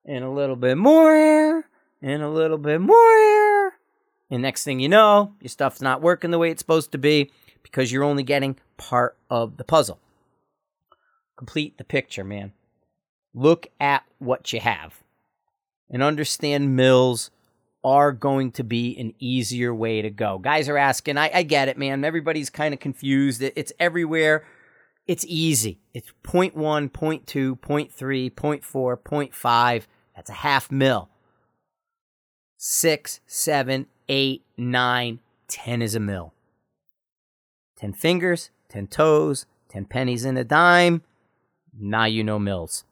[0.05, 1.65] and a little bit more error,
[2.03, 3.73] and a little bit more error.
[4.31, 7.33] And next thing you know, your stuff's not working the way it's supposed to be
[7.63, 9.99] because you're only getting part of the puzzle.
[11.37, 12.53] Complete the picture, man.
[13.35, 15.03] Look at what you have
[15.91, 17.31] and understand mills
[17.83, 20.39] are going to be an easier way to go.
[20.39, 22.05] Guys are asking, I, I get it, man.
[22.05, 23.43] Everybody's kind of confused.
[23.43, 24.47] It's everywhere.
[25.07, 25.81] It's easy.
[25.93, 26.55] It's 0.1,
[26.91, 29.83] 0.2, 0.3, 0.4, 0.5.
[30.17, 31.11] That's a half mil.
[32.57, 36.33] Six, seven, eight, nine, ten is a mil.
[37.77, 41.03] Ten fingers, ten toes, ten pennies in a dime.
[41.79, 42.85] Now you know mills.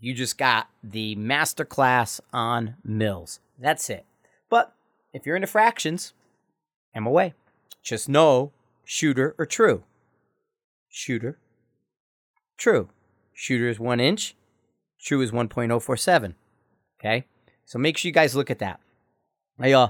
[0.00, 3.40] You just got the master class on mills.
[3.58, 4.04] That's it.
[4.50, 4.74] But
[5.12, 6.12] if you're into fractions,
[6.94, 7.32] MOA.
[7.82, 8.52] Just know
[8.84, 9.84] shooter or true.
[10.88, 11.38] Shooter,
[12.56, 12.88] true.
[13.32, 14.36] Shooter is one inch,
[15.00, 16.34] true is 1.047.
[17.00, 17.26] Okay?
[17.64, 18.80] So make sure you guys look at that.
[19.58, 19.88] I, uh,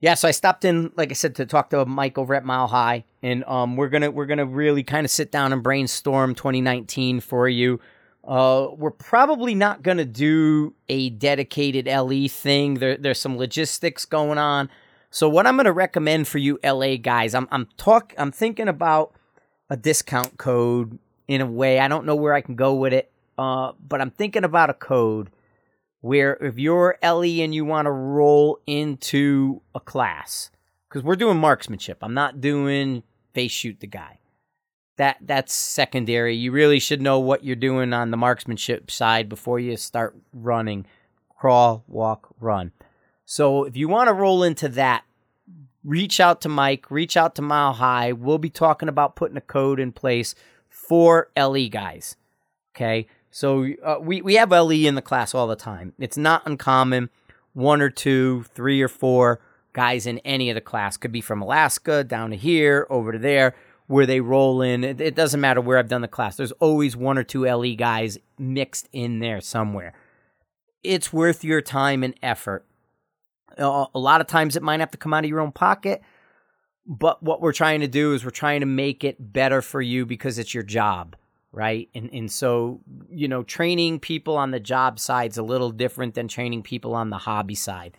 [0.00, 2.66] yeah, so I stopped in, like I said, to talk to Mike over at Mile
[2.66, 7.20] High, and um, we're gonna we're gonna really kind of sit down and brainstorm 2019
[7.20, 7.80] for you.
[8.26, 12.74] Uh, we're probably not gonna do a dedicated LE thing.
[12.74, 14.68] There, there's some logistics going on.
[15.10, 19.14] So what I'm gonna recommend for you LE guys, I'm I'm talk I'm thinking about
[19.70, 21.80] a discount code in a way.
[21.80, 24.74] I don't know where I can go with it, uh, but I'm thinking about a
[24.74, 25.30] code
[26.06, 30.50] where if you're LE and you want to roll into a class,
[30.88, 33.02] because we're doing marksmanship, I'm not doing
[33.34, 34.20] face shoot the guy.
[34.98, 36.36] That that's secondary.
[36.36, 40.86] You really should know what you're doing on the marksmanship side before you start running.
[41.36, 42.70] Crawl, walk, run.
[43.24, 45.02] So if you want to roll into that,
[45.84, 48.12] reach out to Mike, reach out to Mile High.
[48.12, 50.36] We'll be talking about putting a code in place
[50.68, 52.16] for LE guys.
[52.76, 53.08] Okay.
[53.36, 55.92] So uh, we, we have LE in the class all the time.
[55.98, 57.10] It's not uncommon.
[57.52, 59.40] One or two, three or four
[59.74, 63.18] guys in any of the class could be from Alaska down to here, over to
[63.18, 63.54] there,
[63.88, 64.84] where they roll in.
[64.84, 66.38] It, it doesn't matter where I've done the class.
[66.38, 69.92] There's always one or two LE guys mixed in there somewhere.
[70.82, 72.64] It's worth your time and effort.
[73.58, 76.00] A lot of times it might have to come out of your own pocket,
[76.86, 80.06] but what we're trying to do is we're trying to make it better for you
[80.06, 81.16] because it's your job
[81.56, 81.88] right?
[81.94, 86.14] And and so you know, training people on the job side is a little different
[86.14, 87.96] than training people on the hobby side.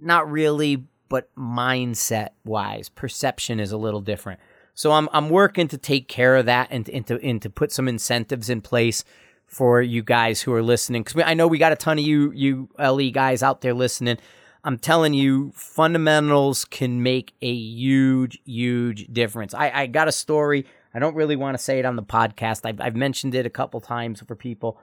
[0.00, 4.40] Not really, but mindset wise, perception is a little different.
[4.74, 7.72] So I'm I'm working to take care of that and, and to and to put
[7.72, 9.04] some incentives in place
[9.46, 12.30] for you guys who are listening because I know we got a ton of you
[12.32, 14.18] you LE guys out there listening.
[14.64, 19.54] I'm telling you, fundamentals can make a huge, huge difference.
[19.54, 22.60] I, I got a story I don't really want to say it on the podcast.
[22.64, 24.78] I've, I've mentioned it a couple times for people,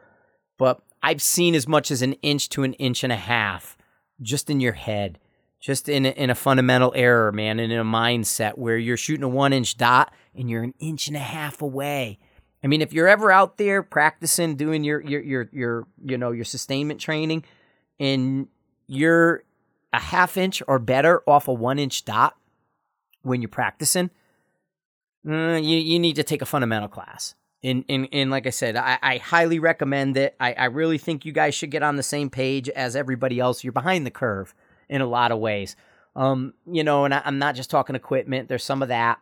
[0.58, 3.78] but I've seen as much as an inch to an inch and a half
[4.22, 5.20] just in your head,
[5.60, 9.24] just in a, in a fundamental error, man, and in a mindset where you're shooting
[9.24, 12.20] a one inch dot and you're an inch and a half away.
[12.64, 16.32] I mean, if you're ever out there practicing doing your your your your you know
[16.32, 17.46] your sustainment training,
[18.00, 18.48] and
[18.88, 19.44] you're
[19.94, 22.36] a half inch or better off a one inch dot
[23.22, 24.10] when you're practicing,
[25.28, 27.36] uh, you you need to take a fundamental class.
[27.62, 30.34] And, and, and like I said, I, I highly recommend it.
[30.40, 33.64] I, I really think you guys should get on the same page as everybody else.
[33.64, 34.54] You're behind the curve
[34.88, 35.76] in a lot of ways.
[36.16, 38.48] Um, you know, and I, am not just talking equipment.
[38.48, 39.20] There's some of that.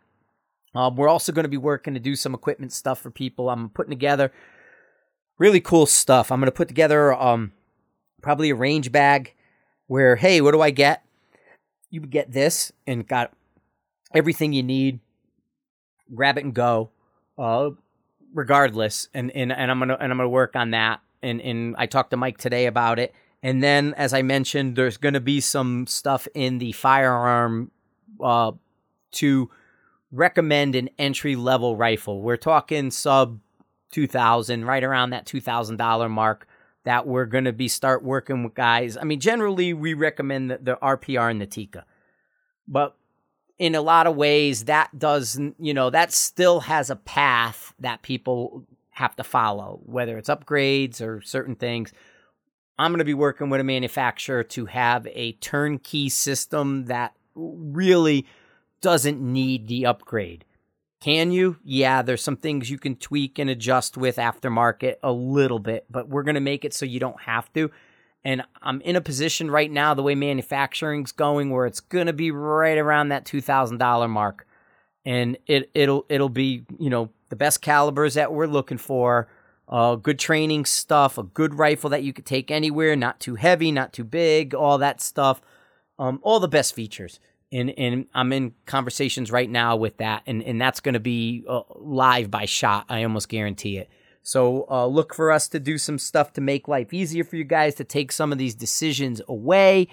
[0.76, 3.50] Um, we're also going to be working to do some equipment stuff for people.
[3.50, 4.32] I'm putting together
[5.40, 6.32] really cool stuff.
[6.32, 7.54] I'm going to put together um,
[8.22, 9.34] probably a range bag
[9.88, 11.04] where, hey, what do I get?
[11.90, 13.32] You get this and got
[14.14, 15.00] everything you need
[16.14, 16.90] grab it and go,
[17.38, 17.72] uh,
[18.34, 19.10] regardless.
[19.14, 21.02] And, and and I'm gonna and I'm gonna work on that.
[21.22, 23.14] And and I talked to Mike today about it.
[23.44, 27.72] And then, as I mentioned, there's gonna be some stuff in the firearm
[28.22, 28.52] uh,
[29.14, 29.50] to
[30.12, 32.22] recommend an entry level rifle.
[32.22, 33.40] We're talking sub
[33.92, 36.48] two thousand, right around that two thousand dollar mark.
[36.84, 38.98] That we're gonna be start working with guys.
[38.98, 41.86] I mean, generally we recommend the, the RPR and the Tikka,
[42.68, 42.96] But
[43.60, 48.02] in a lot of ways, that does, you know, that still has a path that
[48.02, 51.92] people have to follow, whether it's upgrades or certain things.
[52.80, 58.28] I'm going to be working with a manufacturer to have a turnkey system that really
[58.82, 60.46] doesn't need the upgrade.
[61.00, 61.58] Can you?
[61.64, 66.10] Yeah, there's some things you can tweak and adjust with aftermarket a little bit, but
[66.10, 67.72] we're going to make it so you don't have to.
[68.28, 72.14] And I'm in a position right now, the way manufacturing's going, where it's going to
[72.14, 74.46] be right around that $2,000 mark.
[75.06, 79.30] And it, it'll, it'll be, you know, the best calibers that we're looking for,
[79.70, 83.72] uh, good training stuff, a good rifle that you could take anywhere, not too heavy,
[83.72, 85.40] not too big, all that stuff.
[85.98, 90.44] Um, all the best features and and I'm in conversations right now with that, and
[90.44, 92.86] and that's going to be uh, live by shot.
[92.90, 93.90] I almost guarantee it.
[94.28, 97.46] So uh, look for us to do some stuff to make life easier for you
[97.46, 99.88] guys to take some of these decisions away.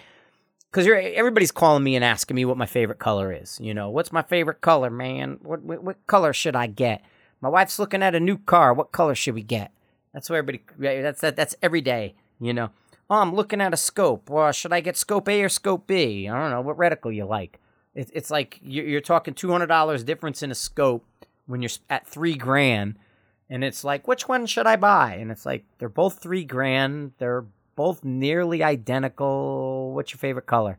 [0.72, 3.60] Because everybody's calling me and asking me what my favorite color is.
[3.62, 5.38] You know, what's my favorite color, man?
[5.40, 7.02] What, what what color should I get?
[7.40, 8.74] My wife's looking at a new car.
[8.74, 9.70] What color should we get?
[10.12, 10.64] That's what everybody.
[10.80, 11.36] That's that.
[11.36, 12.16] That's every day.
[12.40, 12.70] You know.
[13.08, 14.28] Oh, I'm looking at a scope.
[14.28, 16.28] Well, should I get scope A or scope B?
[16.28, 17.60] I don't know what reticle you like.
[17.94, 21.06] It, it's like you're, you're talking two hundred dollars difference in a scope
[21.46, 22.98] when you're at three grand,
[23.48, 25.14] and it's like which one should I buy?
[25.14, 27.12] And it's like they're both three grand.
[27.18, 27.44] They're
[27.76, 29.92] both nearly identical.
[29.94, 30.78] What's your favorite color?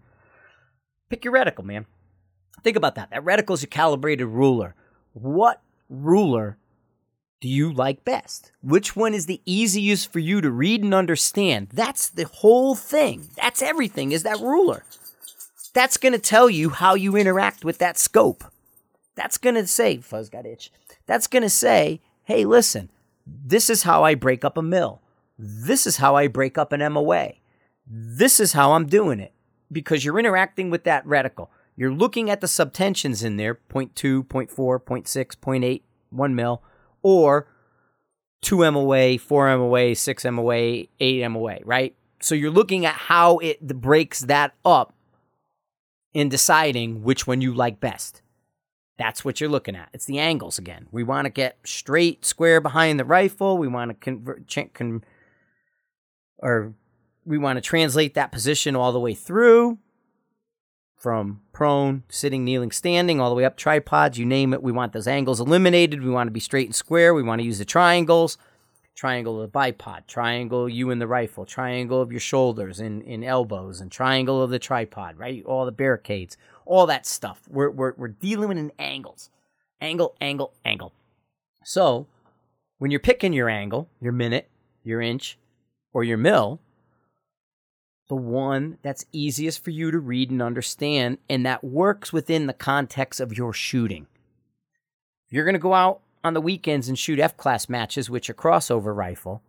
[1.10, 1.86] Pick your reticle, man.
[2.64, 3.12] Think about that.
[3.12, 4.76] That reticle is a calibrated ruler.
[5.14, 6.58] What ruler
[7.42, 8.52] do you like best?
[8.62, 11.70] Which one is the easiest for you to read and understand?
[11.72, 13.30] That's the whole thing.
[13.36, 14.84] That's everything, is that ruler.
[15.74, 18.46] That's going to tell you how you interact with that scope.
[19.16, 20.72] That's going to say, Fuzz got itch.
[21.06, 22.92] That's going to say, hey, listen,
[23.26, 25.02] this is how I break up a mil.
[25.38, 27.34] This is how I break up an MOA.
[27.88, 29.34] This is how I'm doing it
[29.72, 31.50] because you're interacting with that reticle.
[31.76, 36.64] You're looking at the subtensions in there 0.2, 0.4, 0.6, 0.8, 1 mil
[37.02, 37.48] or
[38.42, 41.96] 2 MOA, 4 MOA, 6 MOA, 8 MOA, right?
[42.22, 44.94] So you're looking at how it breaks that up
[46.14, 48.22] in deciding which one you like best.
[48.98, 49.90] That's what you're looking at.
[49.94, 50.88] It's the angles again.
[50.92, 53.58] We want to get straight, square behind the rifle.
[53.58, 55.04] We want to convert, con,
[56.38, 56.74] or
[57.26, 59.80] we want to translate that position all the way through
[60.96, 64.64] from prone, sitting, kneeling, standing, all the way up tripods, you name it.
[64.64, 66.04] We want those angles eliminated.
[66.04, 67.14] We want to be straight and square.
[67.14, 68.38] We want to use the triangles.
[68.96, 73.26] Triangle of the bipod, triangle you and the rifle, triangle of your shoulders and, and
[73.26, 75.44] elbows, and triangle of the tripod, right?
[75.46, 77.42] All the barricades, all that stuff.
[77.50, 79.30] We're, we're, we're dealing in angles.
[79.82, 80.94] Angle, angle, angle.
[81.64, 82.08] So
[82.78, 84.50] when you're picking your angle, your minute,
[84.84, 85.38] your inch,
[85.94, 86.60] or your mil,
[88.08, 92.54] the one that's easiest for you to read and understand, and that works within the
[92.54, 94.08] context of your shooting.
[95.28, 98.30] If you're going to go out on the weekends and shoot F class matches, which
[98.30, 99.42] are crossover rifle,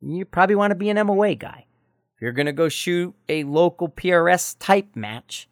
[0.00, 1.66] you probably want to be an MOA guy.
[2.14, 5.48] If you're going to go shoot a local PRS type match,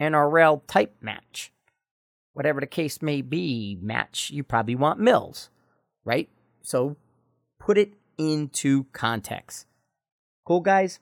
[0.00, 1.52] NRL type match,
[2.32, 5.50] whatever the case may be, match, you probably want mils,
[6.04, 6.28] right?
[6.62, 6.96] So
[7.58, 9.66] put it into context.
[10.44, 11.00] Cool, guys?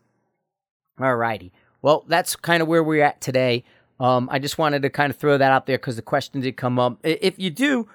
[1.01, 1.53] All righty.
[1.83, 3.65] Well, that's kind of where we're at today.
[4.01, 6.57] Um, I just wanted to kind of throw that out there because the question did
[6.57, 6.99] come up.
[7.03, 7.89] If you do,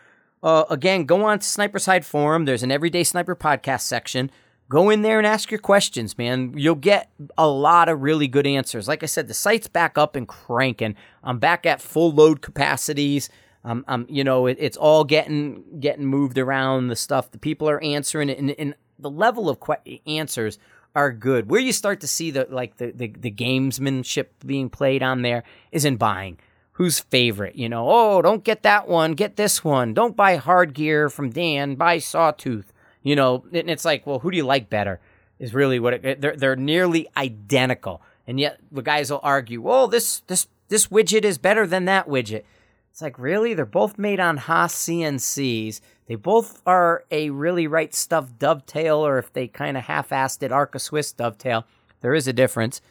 [0.43, 2.45] uh, again, go on to Sniper's Hide Forum.
[2.45, 4.31] There's an Everyday Sniper podcast section.
[4.69, 6.53] Go in there and ask your questions, man.
[6.55, 8.87] You'll get a lot of really good answers.
[8.87, 10.95] Like I said, the site's back up and cranking.
[11.23, 13.29] I'm back at full load capacities.
[13.63, 16.87] Um, um, you know, it, it's all getting getting moved around.
[16.87, 20.59] The stuff the people are answering, and, and the level of que- answers
[20.95, 21.49] are good.
[21.49, 25.43] Where you start to see the like the, the, the gamesmanship being played on there
[25.71, 26.39] is in buying.
[26.73, 27.55] Who's favorite?
[27.55, 29.93] You know, oh, don't get that one, get this one.
[29.93, 32.71] Don't buy hard gear from Dan, buy Sawtooth.
[33.03, 34.99] You know, and it's like, well, who do you like better?
[35.39, 39.87] Is really what it, they're they're nearly identical, and yet the guys will argue, well,
[39.87, 42.43] this this this widget is better than that widget.
[42.91, 43.53] It's like, really?
[43.53, 45.79] They're both made on Haas CNCs.
[46.07, 50.43] They both are a Really Right Stuff dovetail, or if they kind of half assed
[50.43, 51.65] it, Arca Swiss dovetail.
[52.01, 52.81] There is a difference.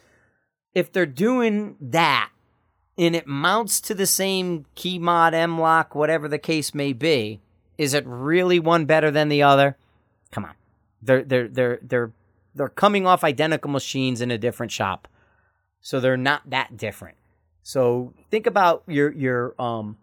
[0.73, 2.31] If they're doing that
[2.97, 7.41] and it mounts to the same KeyMod, M lock, whatever the case may be,
[7.77, 9.77] is it really one better than the other?
[10.31, 10.53] Come on.
[11.01, 12.11] They're they're they're they're
[12.55, 15.07] they're coming off identical machines in a different shop.
[15.81, 17.17] So they're not that different.
[17.63, 19.97] So think about your your um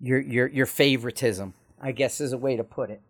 [0.00, 3.02] your your your favoritism I guess is a way to put it.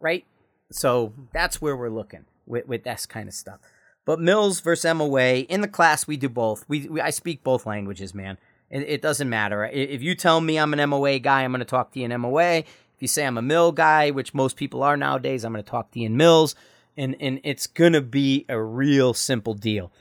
[0.00, 0.24] Right?
[0.72, 3.60] So that's where we're looking with, with this kind of stuff.
[4.06, 6.64] But Mils versus MOA in the class, we do both.
[6.66, 8.38] We, we I speak both languages, man.
[8.70, 9.66] It, it doesn't matter.
[9.66, 12.20] If you tell me I'm an MOA guy, I'm going to talk to you in
[12.20, 12.64] MOA.
[12.96, 15.70] If you say I'm a mil guy, which most people are nowadays, I'm going to
[15.70, 16.54] talk to in mils.
[16.96, 19.92] And, and it's going to be a real simple deal.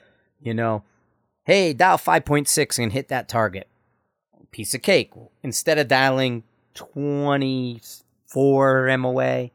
[0.41, 0.83] You know,
[1.43, 3.67] hey, dial 5.6 and hit that target.
[4.51, 5.11] Piece of cake.
[5.43, 6.43] Instead of dialing
[6.75, 9.49] 24 MOA,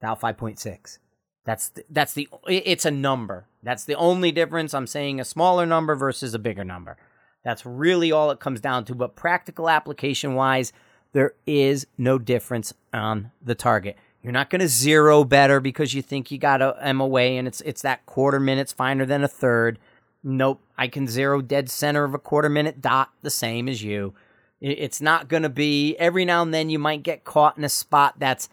[0.00, 0.98] dial 5.6.
[1.44, 3.46] That's the, that's the it's a number.
[3.62, 4.72] That's the only difference.
[4.72, 6.96] I'm saying a smaller number versus a bigger number.
[7.44, 8.94] That's really all it comes down to.
[8.94, 10.72] But practical application wise,
[11.12, 13.96] there is no difference on the target.
[14.22, 17.60] You're not going to zero better because you think you got a MOA and it's
[17.62, 19.78] it's that quarter minute's finer than a third.
[20.22, 24.14] Nope, I can zero dead center of a quarter minute dot the same as you.
[24.60, 27.70] It's not going to be every now and then you might get caught in a
[27.70, 28.50] spot that's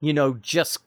[0.00, 0.78] you know just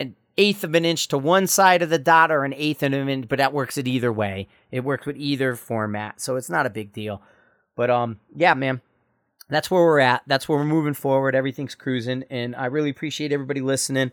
[0.00, 2.94] an eighth of an inch to one side of the dot or an eighth of
[2.94, 4.48] an inch, but that works it either way.
[4.70, 7.20] It works with either format, so it's not a big deal.
[7.76, 8.80] But um, yeah, man,
[9.48, 10.22] that's where we're at.
[10.26, 11.34] That's where we're moving forward.
[11.34, 14.12] Everything's cruising, and I really appreciate everybody listening.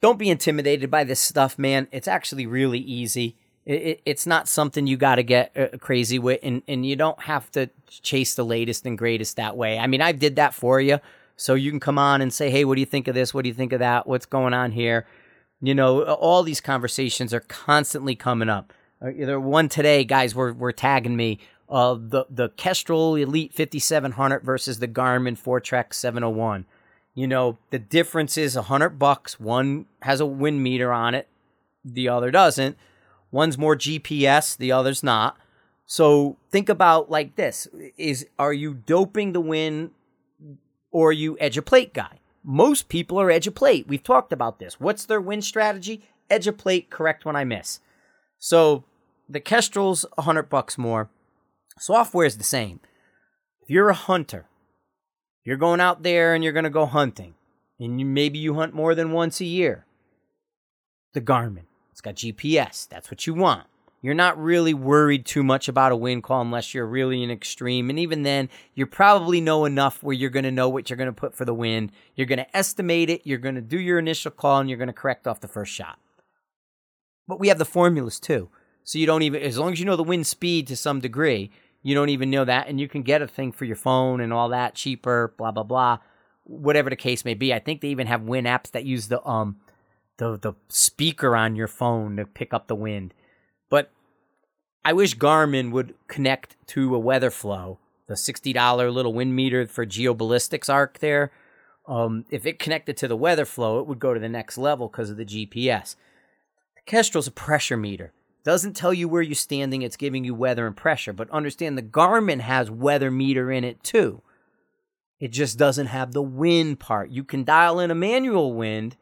[0.00, 1.88] Don't be intimidated by this stuff, man.
[1.90, 3.36] It's actually really easy.
[3.64, 6.96] It, it, it's not something you got to get uh, crazy with, and, and you
[6.96, 9.78] don't have to chase the latest and greatest that way.
[9.78, 11.00] I mean, I did that for you,
[11.36, 13.34] so you can come on and say, "Hey, what do you think of this?
[13.34, 14.06] What do you think of that?
[14.06, 15.06] What's going on here?"
[15.60, 18.72] You know, all these conversations are constantly coming up.
[19.00, 24.42] Uh, there one today, guys were were tagging me uh, the the Kestrel Elite 5700
[24.42, 26.66] versus the Garmin Foretrek 701.
[27.14, 29.40] You know, the difference is a hundred bucks.
[29.40, 31.28] One has a wind meter on it,
[31.84, 32.76] the other doesn't.
[33.30, 35.36] One's more GPS, the other's not.
[35.86, 39.90] So think about like this: is are you doping the wind,
[40.90, 42.20] or are you edge of plate guy?
[42.44, 43.88] Most people are edge of plate.
[43.88, 44.78] We've talked about this.
[44.78, 46.02] What's their win strategy?
[46.30, 47.80] Edge of plate, correct when I miss.
[48.38, 48.84] So
[49.28, 51.08] the Kestrel's a hundred bucks more.
[51.78, 52.80] Software is the same.
[53.62, 54.46] If you're a hunter,
[55.44, 57.34] you're going out there and you're going to go hunting,
[57.78, 59.84] and you, maybe you hunt more than once a year.
[61.12, 62.88] The Garmin, it's got GPS.
[62.88, 63.66] That's what you want.
[64.02, 67.90] You're not really worried too much about a wind call unless you're really an extreme.
[67.90, 71.08] And even then, you probably know enough where you're going to know what you're going
[71.08, 71.90] to put for the wind.
[72.14, 73.22] You're going to estimate it.
[73.24, 75.72] You're going to do your initial call and you're going to correct off the first
[75.72, 75.98] shot.
[77.26, 78.48] But we have the formulas too.
[78.84, 81.50] So you don't even, as long as you know the wind speed to some degree,
[81.86, 82.66] you don't even know that.
[82.66, 85.62] And you can get a thing for your phone and all that cheaper, blah, blah,
[85.62, 85.98] blah.
[86.42, 87.54] Whatever the case may be.
[87.54, 89.58] I think they even have wind apps that use the, um,
[90.16, 93.14] the, the speaker on your phone to pick up the wind.
[93.70, 93.92] But
[94.84, 97.78] I wish Garmin would connect to a WeatherFlow,
[98.08, 101.30] the $60 little wind meter for geoballistics arc there.
[101.86, 105.10] Um, if it connected to the WeatherFlow, it would go to the next level because
[105.10, 105.94] of the GPS.
[106.74, 108.12] The Kestrel's a pressure meter.
[108.46, 111.12] Doesn't tell you where you're standing, it's giving you weather and pressure.
[111.12, 114.22] But understand the Garmin has weather meter in it too.
[115.18, 117.10] It just doesn't have the wind part.
[117.10, 118.96] You can dial in a manual wind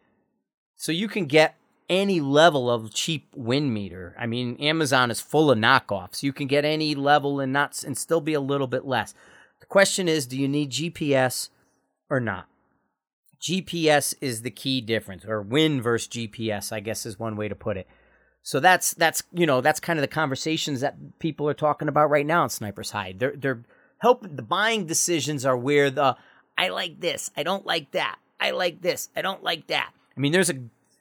[0.76, 1.57] so you can get
[1.90, 4.16] any level of cheap wind meter.
[4.18, 6.22] I mean, Amazon is full of knockoffs.
[6.22, 9.12] You can get any level and not and still be a little bit less.
[9.61, 11.51] The question is, do you need GPS
[12.09, 12.47] or not?
[13.42, 17.55] GPS is the key difference, or wind versus GPS, I guess is one way to
[17.55, 17.86] put it.
[18.45, 22.11] So that's that's you know that's kind of the conversations that people are talking about
[22.11, 23.18] right now in Sniper's Hide.
[23.18, 23.62] They're they're
[23.99, 26.16] helping the buying decisions are where the
[26.57, 29.92] I like this, I don't like that, I like this, I don't like that.
[30.14, 30.59] I mean, there's a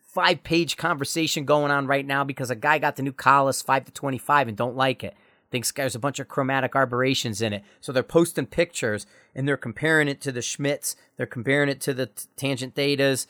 [0.08, 3.84] five page conversation going on right now because a guy got the new Kahles five
[3.86, 5.14] to twenty five and don't like it.
[5.52, 7.64] Thinks there's a bunch of chromatic aberrations in it.
[7.82, 11.94] So they're posting pictures and they're comparing it to the Schmidts, they're comparing it to
[11.94, 13.28] the t- Tangent Thetas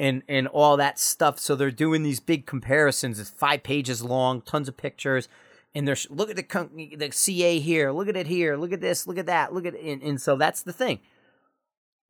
[0.00, 1.38] and and all that stuff.
[1.38, 3.20] So they're doing these big comparisons.
[3.20, 5.28] It's five pages long, tons of pictures,
[5.74, 9.06] and they're look at the the CA here, look at it here, look at this,
[9.06, 9.74] look at that, look at.
[9.74, 11.00] And, and so that's the thing.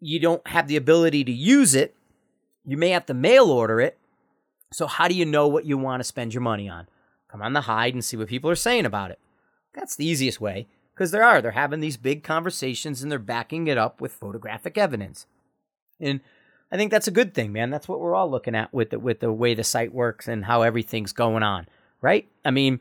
[0.00, 1.96] You don't have the ability to use it.
[2.64, 3.98] You may have to mail order it.
[4.72, 6.86] So how do you know what you want to spend your money on?
[7.28, 9.18] Come on the hide and see what people are saying about it.
[9.74, 11.42] That's the easiest way because there are.
[11.42, 15.26] They're having these big conversations and they're backing it up with photographic evidence.
[15.98, 16.20] And
[16.72, 17.70] I think that's a good thing, man.
[17.70, 20.44] That's what we're all looking at with the, with the way the site works and
[20.44, 21.66] how everything's going on,
[22.00, 22.28] right?
[22.44, 22.80] I mean,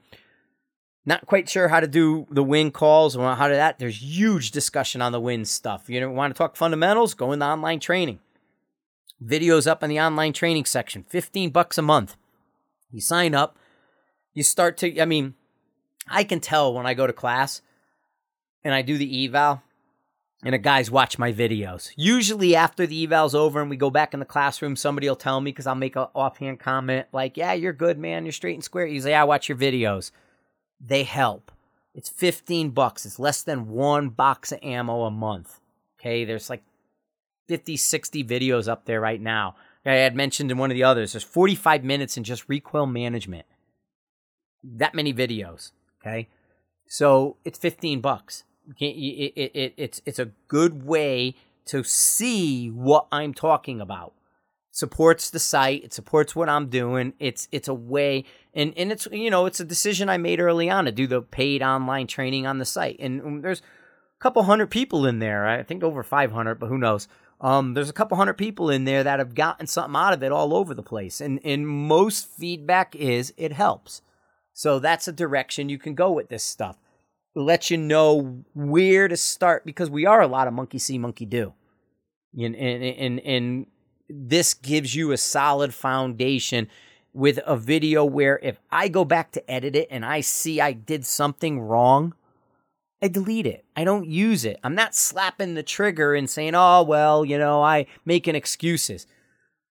[1.06, 3.80] not quite sure how to do the win calls or how to that.
[3.80, 5.90] There's huge discussion on the win stuff.
[5.90, 7.16] You want to talk fundamentals?
[7.16, 8.20] Go in the online training.
[9.24, 11.04] Videos up in the online training section.
[11.10, 12.16] 15 bucks a month.
[12.92, 13.58] You sign up.
[14.34, 15.34] You start to, I mean,
[16.08, 17.62] I can tell when I go to class
[18.64, 19.64] and I do the eval
[20.44, 21.92] and the guys watch my videos.
[21.96, 25.42] Usually after the eval's over and we go back in the classroom, somebody will tell
[25.42, 28.26] me because I'll make an offhand comment like, "Yeah, you're good, man.
[28.26, 30.12] You're straight and square." Usually, "Yeah, I watch your videos."
[30.80, 31.52] They help.
[31.94, 33.06] It's 15 bucks.
[33.06, 35.60] It's less than one box of ammo a month.
[36.00, 36.64] Okay, there's like
[37.50, 39.56] 50, 60 videos up there right now.
[39.86, 43.46] I had mentioned in one of the others, there's 45 minutes in just recoil management.
[44.64, 45.72] That many videos.
[46.02, 46.28] Okay.
[46.88, 48.44] So it's 15 bucks.
[48.78, 54.14] It, it, it, it's, it's a good way to see what I'm talking about.
[54.72, 55.84] Supports the site.
[55.84, 57.14] It supports what I'm doing.
[57.20, 60.70] It's it's a way, and and it's you know it's a decision I made early
[60.70, 62.98] on to do the paid online training on the site.
[63.00, 65.48] And um, there's a couple hundred people in there.
[65.48, 67.08] I think over 500, but who knows?
[67.42, 70.32] Um, there's a couple hundred people in there that have gotten something out of it
[70.32, 74.02] all over the place, and and most feedback is it helps.
[74.54, 76.78] So that's a direction you can go with this stuff.
[77.36, 80.98] It lets you know where to start because we are a lot of monkey see,
[80.98, 81.54] monkey do.
[82.38, 83.68] And, and, and, and
[84.10, 86.68] this gives you a solid foundation
[87.14, 90.74] with a video where if I go back to edit it and I see I
[90.74, 92.14] did something wrong,
[93.02, 93.66] I delete it.
[93.76, 94.60] I don't use it.
[94.64, 99.08] I'm not slapping the trigger and saying, oh, well, you know, I making excuses.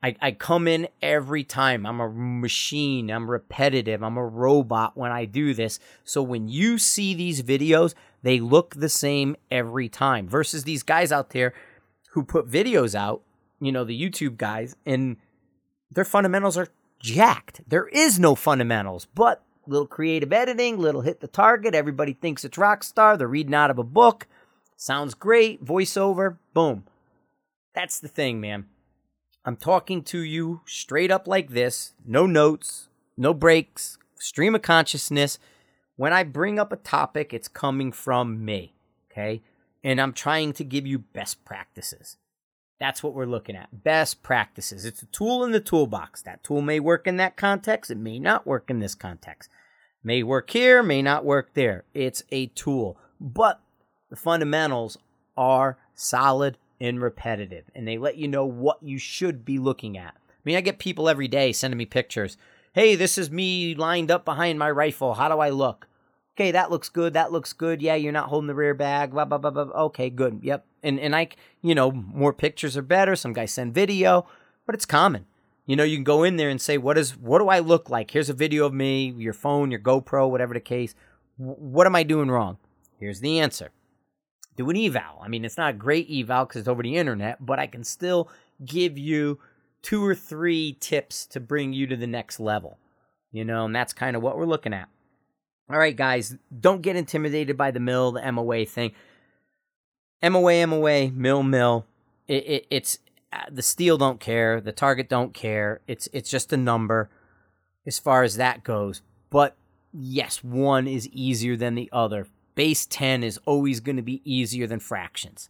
[0.03, 1.85] I, I come in every time.
[1.85, 3.11] I'm a machine.
[3.11, 4.01] I'm repetitive.
[4.01, 5.79] I'm a robot when I do this.
[6.03, 7.93] So when you see these videos,
[8.23, 11.53] they look the same every time versus these guys out there
[12.11, 13.21] who put videos out,
[13.59, 15.17] you know, the YouTube guys, and
[15.91, 16.67] their fundamentals are
[16.99, 17.61] jacked.
[17.67, 21.75] There is no fundamentals, but little creative editing, little hit the target.
[21.75, 23.17] Everybody thinks it's Rockstar.
[23.17, 24.27] They're reading out of a book.
[24.75, 25.63] Sounds great.
[25.63, 26.37] Voiceover.
[26.53, 26.85] Boom.
[27.73, 28.65] That's the thing, man.
[29.43, 35.39] I'm talking to you straight up like this, no notes, no breaks, stream of consciousness.
[35.95, 38.75] When I bring up a topic, it's coming from me,
[39.11, 39.41] okay?
[39.83, 42.17] And I'm trying to give you best practices.
[42.79, 43.83] That's what we're looking at.
[43.83, 44.85] Best practices.
[44.85, 46.21] It's a tool in the toolbox.
[46.21, 49.49] That tool may work in that context, it may not work in this context.
[50.03, 51.83] May work here, may not work there.
[51.93, 52.97] It's a tool.
[53.19, 53.59] But
[54.09, 54.97] the fundamentals
[55.37, 60.15] are solid and repetitive, and they let you know what you should be looking at.
[60.17, 62.37] I mean, I get people every day sending me pictures.
[62.73, 65.13] Hey, this is me lined up behind my rifle.
[65.13, 65.87] How do I look?
[66.35, 67.13] Okay, that looks good.
[67.13, 67.83] That looks good.
[67.83, 69.11] Yeah, you're not holding the rear bag.
[69.11, 69.63] Blah blah blah blah.
[69.63, 70.39] Okay, good.
[70.41, 70.65] Yep.
[70.81, 71.29] And and I,
[71.61, 73.15] you know, more pictures are better.
[73.15, 74.25] Some guys send video,
[74.65, 75.27] but it's common.
[75.67, 77.15] You know, you can go in there and say, "What is?
[77.15, 80.55] What do I look like?" Here's a video of me, your phone, your GoPro, whatever
[80.55, 80.95] the case.
[81.37, 82.57] what am I doing wrong?
[82.97, 83.71] Here's the answer
[84.61, 85.19] do an eval.
[85.21, 87.83] I mean, it's not a great eval because it's over the internet, but I can
[87.83, 88.29] still
[88.63, 89.39] give you
[89.81, 92.77] two or three tips to bring you to the next level.
[93.31, 94.89] You know, and that's kind of what we're looking at.
[95.69, 98.91] All right, guys, don't get intimidated by the mil, the MOA thing.
[100.21, 101.85] MOA, MOA, mil, mil.
[102.27, 102.99] It, it, it's
[103.31, 105.79] uh, the steel don't care, the target don't care.
[105.87, 107.09] It's it's just a number
[107.87, 109.01] as far as that goes.
[109.29, 109.55] But
[109.93, 112.27] yes, one is easier than the other
[112.61, 115.49] base 10 is always going to be easier than fractions.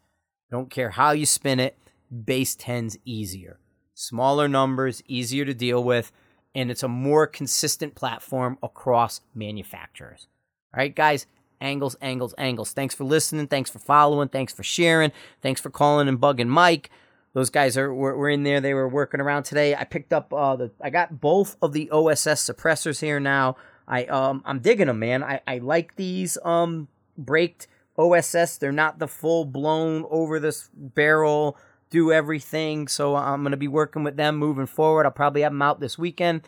[0.50, 1.78] Don't care how you spin it,
[2.26, 3.60] base 10's easier.
[3.94, 6.14] Smaller numbers, easier to deal with,
[6.56, 10.30] and it's a more consistent platform across manufacturers.
[10.74, 11.26] All right, guys,
[11.60, 12.72] angles, angles, angles.
[12.72, 13.48] Thanks for listening.
[13.48, 14.30] Thanks for following.
[14.30, 15.12] Thanks for sharing.
[15.42, 16.92] Thanks for calling and bugging Mike.
[17.34, 18.62] Those guys are were, were in there.
[18.62, 19.76] They were working around today.
[19.76, 20.72] I picked up uh, the.
[20.80, 23.58] I got both of the OSS suppressors here now.
[23.86, 25.26] I um I'm digging them, man.
[25.26, 26.88] I I like these um
[27.18, 28.58] braked OSS.
[28.58, 31.58] They're not the full blown over this barrel
[31.92, 32.88] do everything.
[32.88, 35.06] So I'm gonna be working with them moving forward.
[35.06, 36.48] I'll probably have them out this weekend.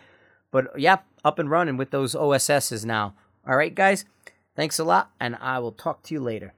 [0.49, 3.13] But yeah, up and running with those OSSs now.
[3.47, 4.05] All right, guys.
[4.55, 6.53] Thanks a lot, and I will talk to you later.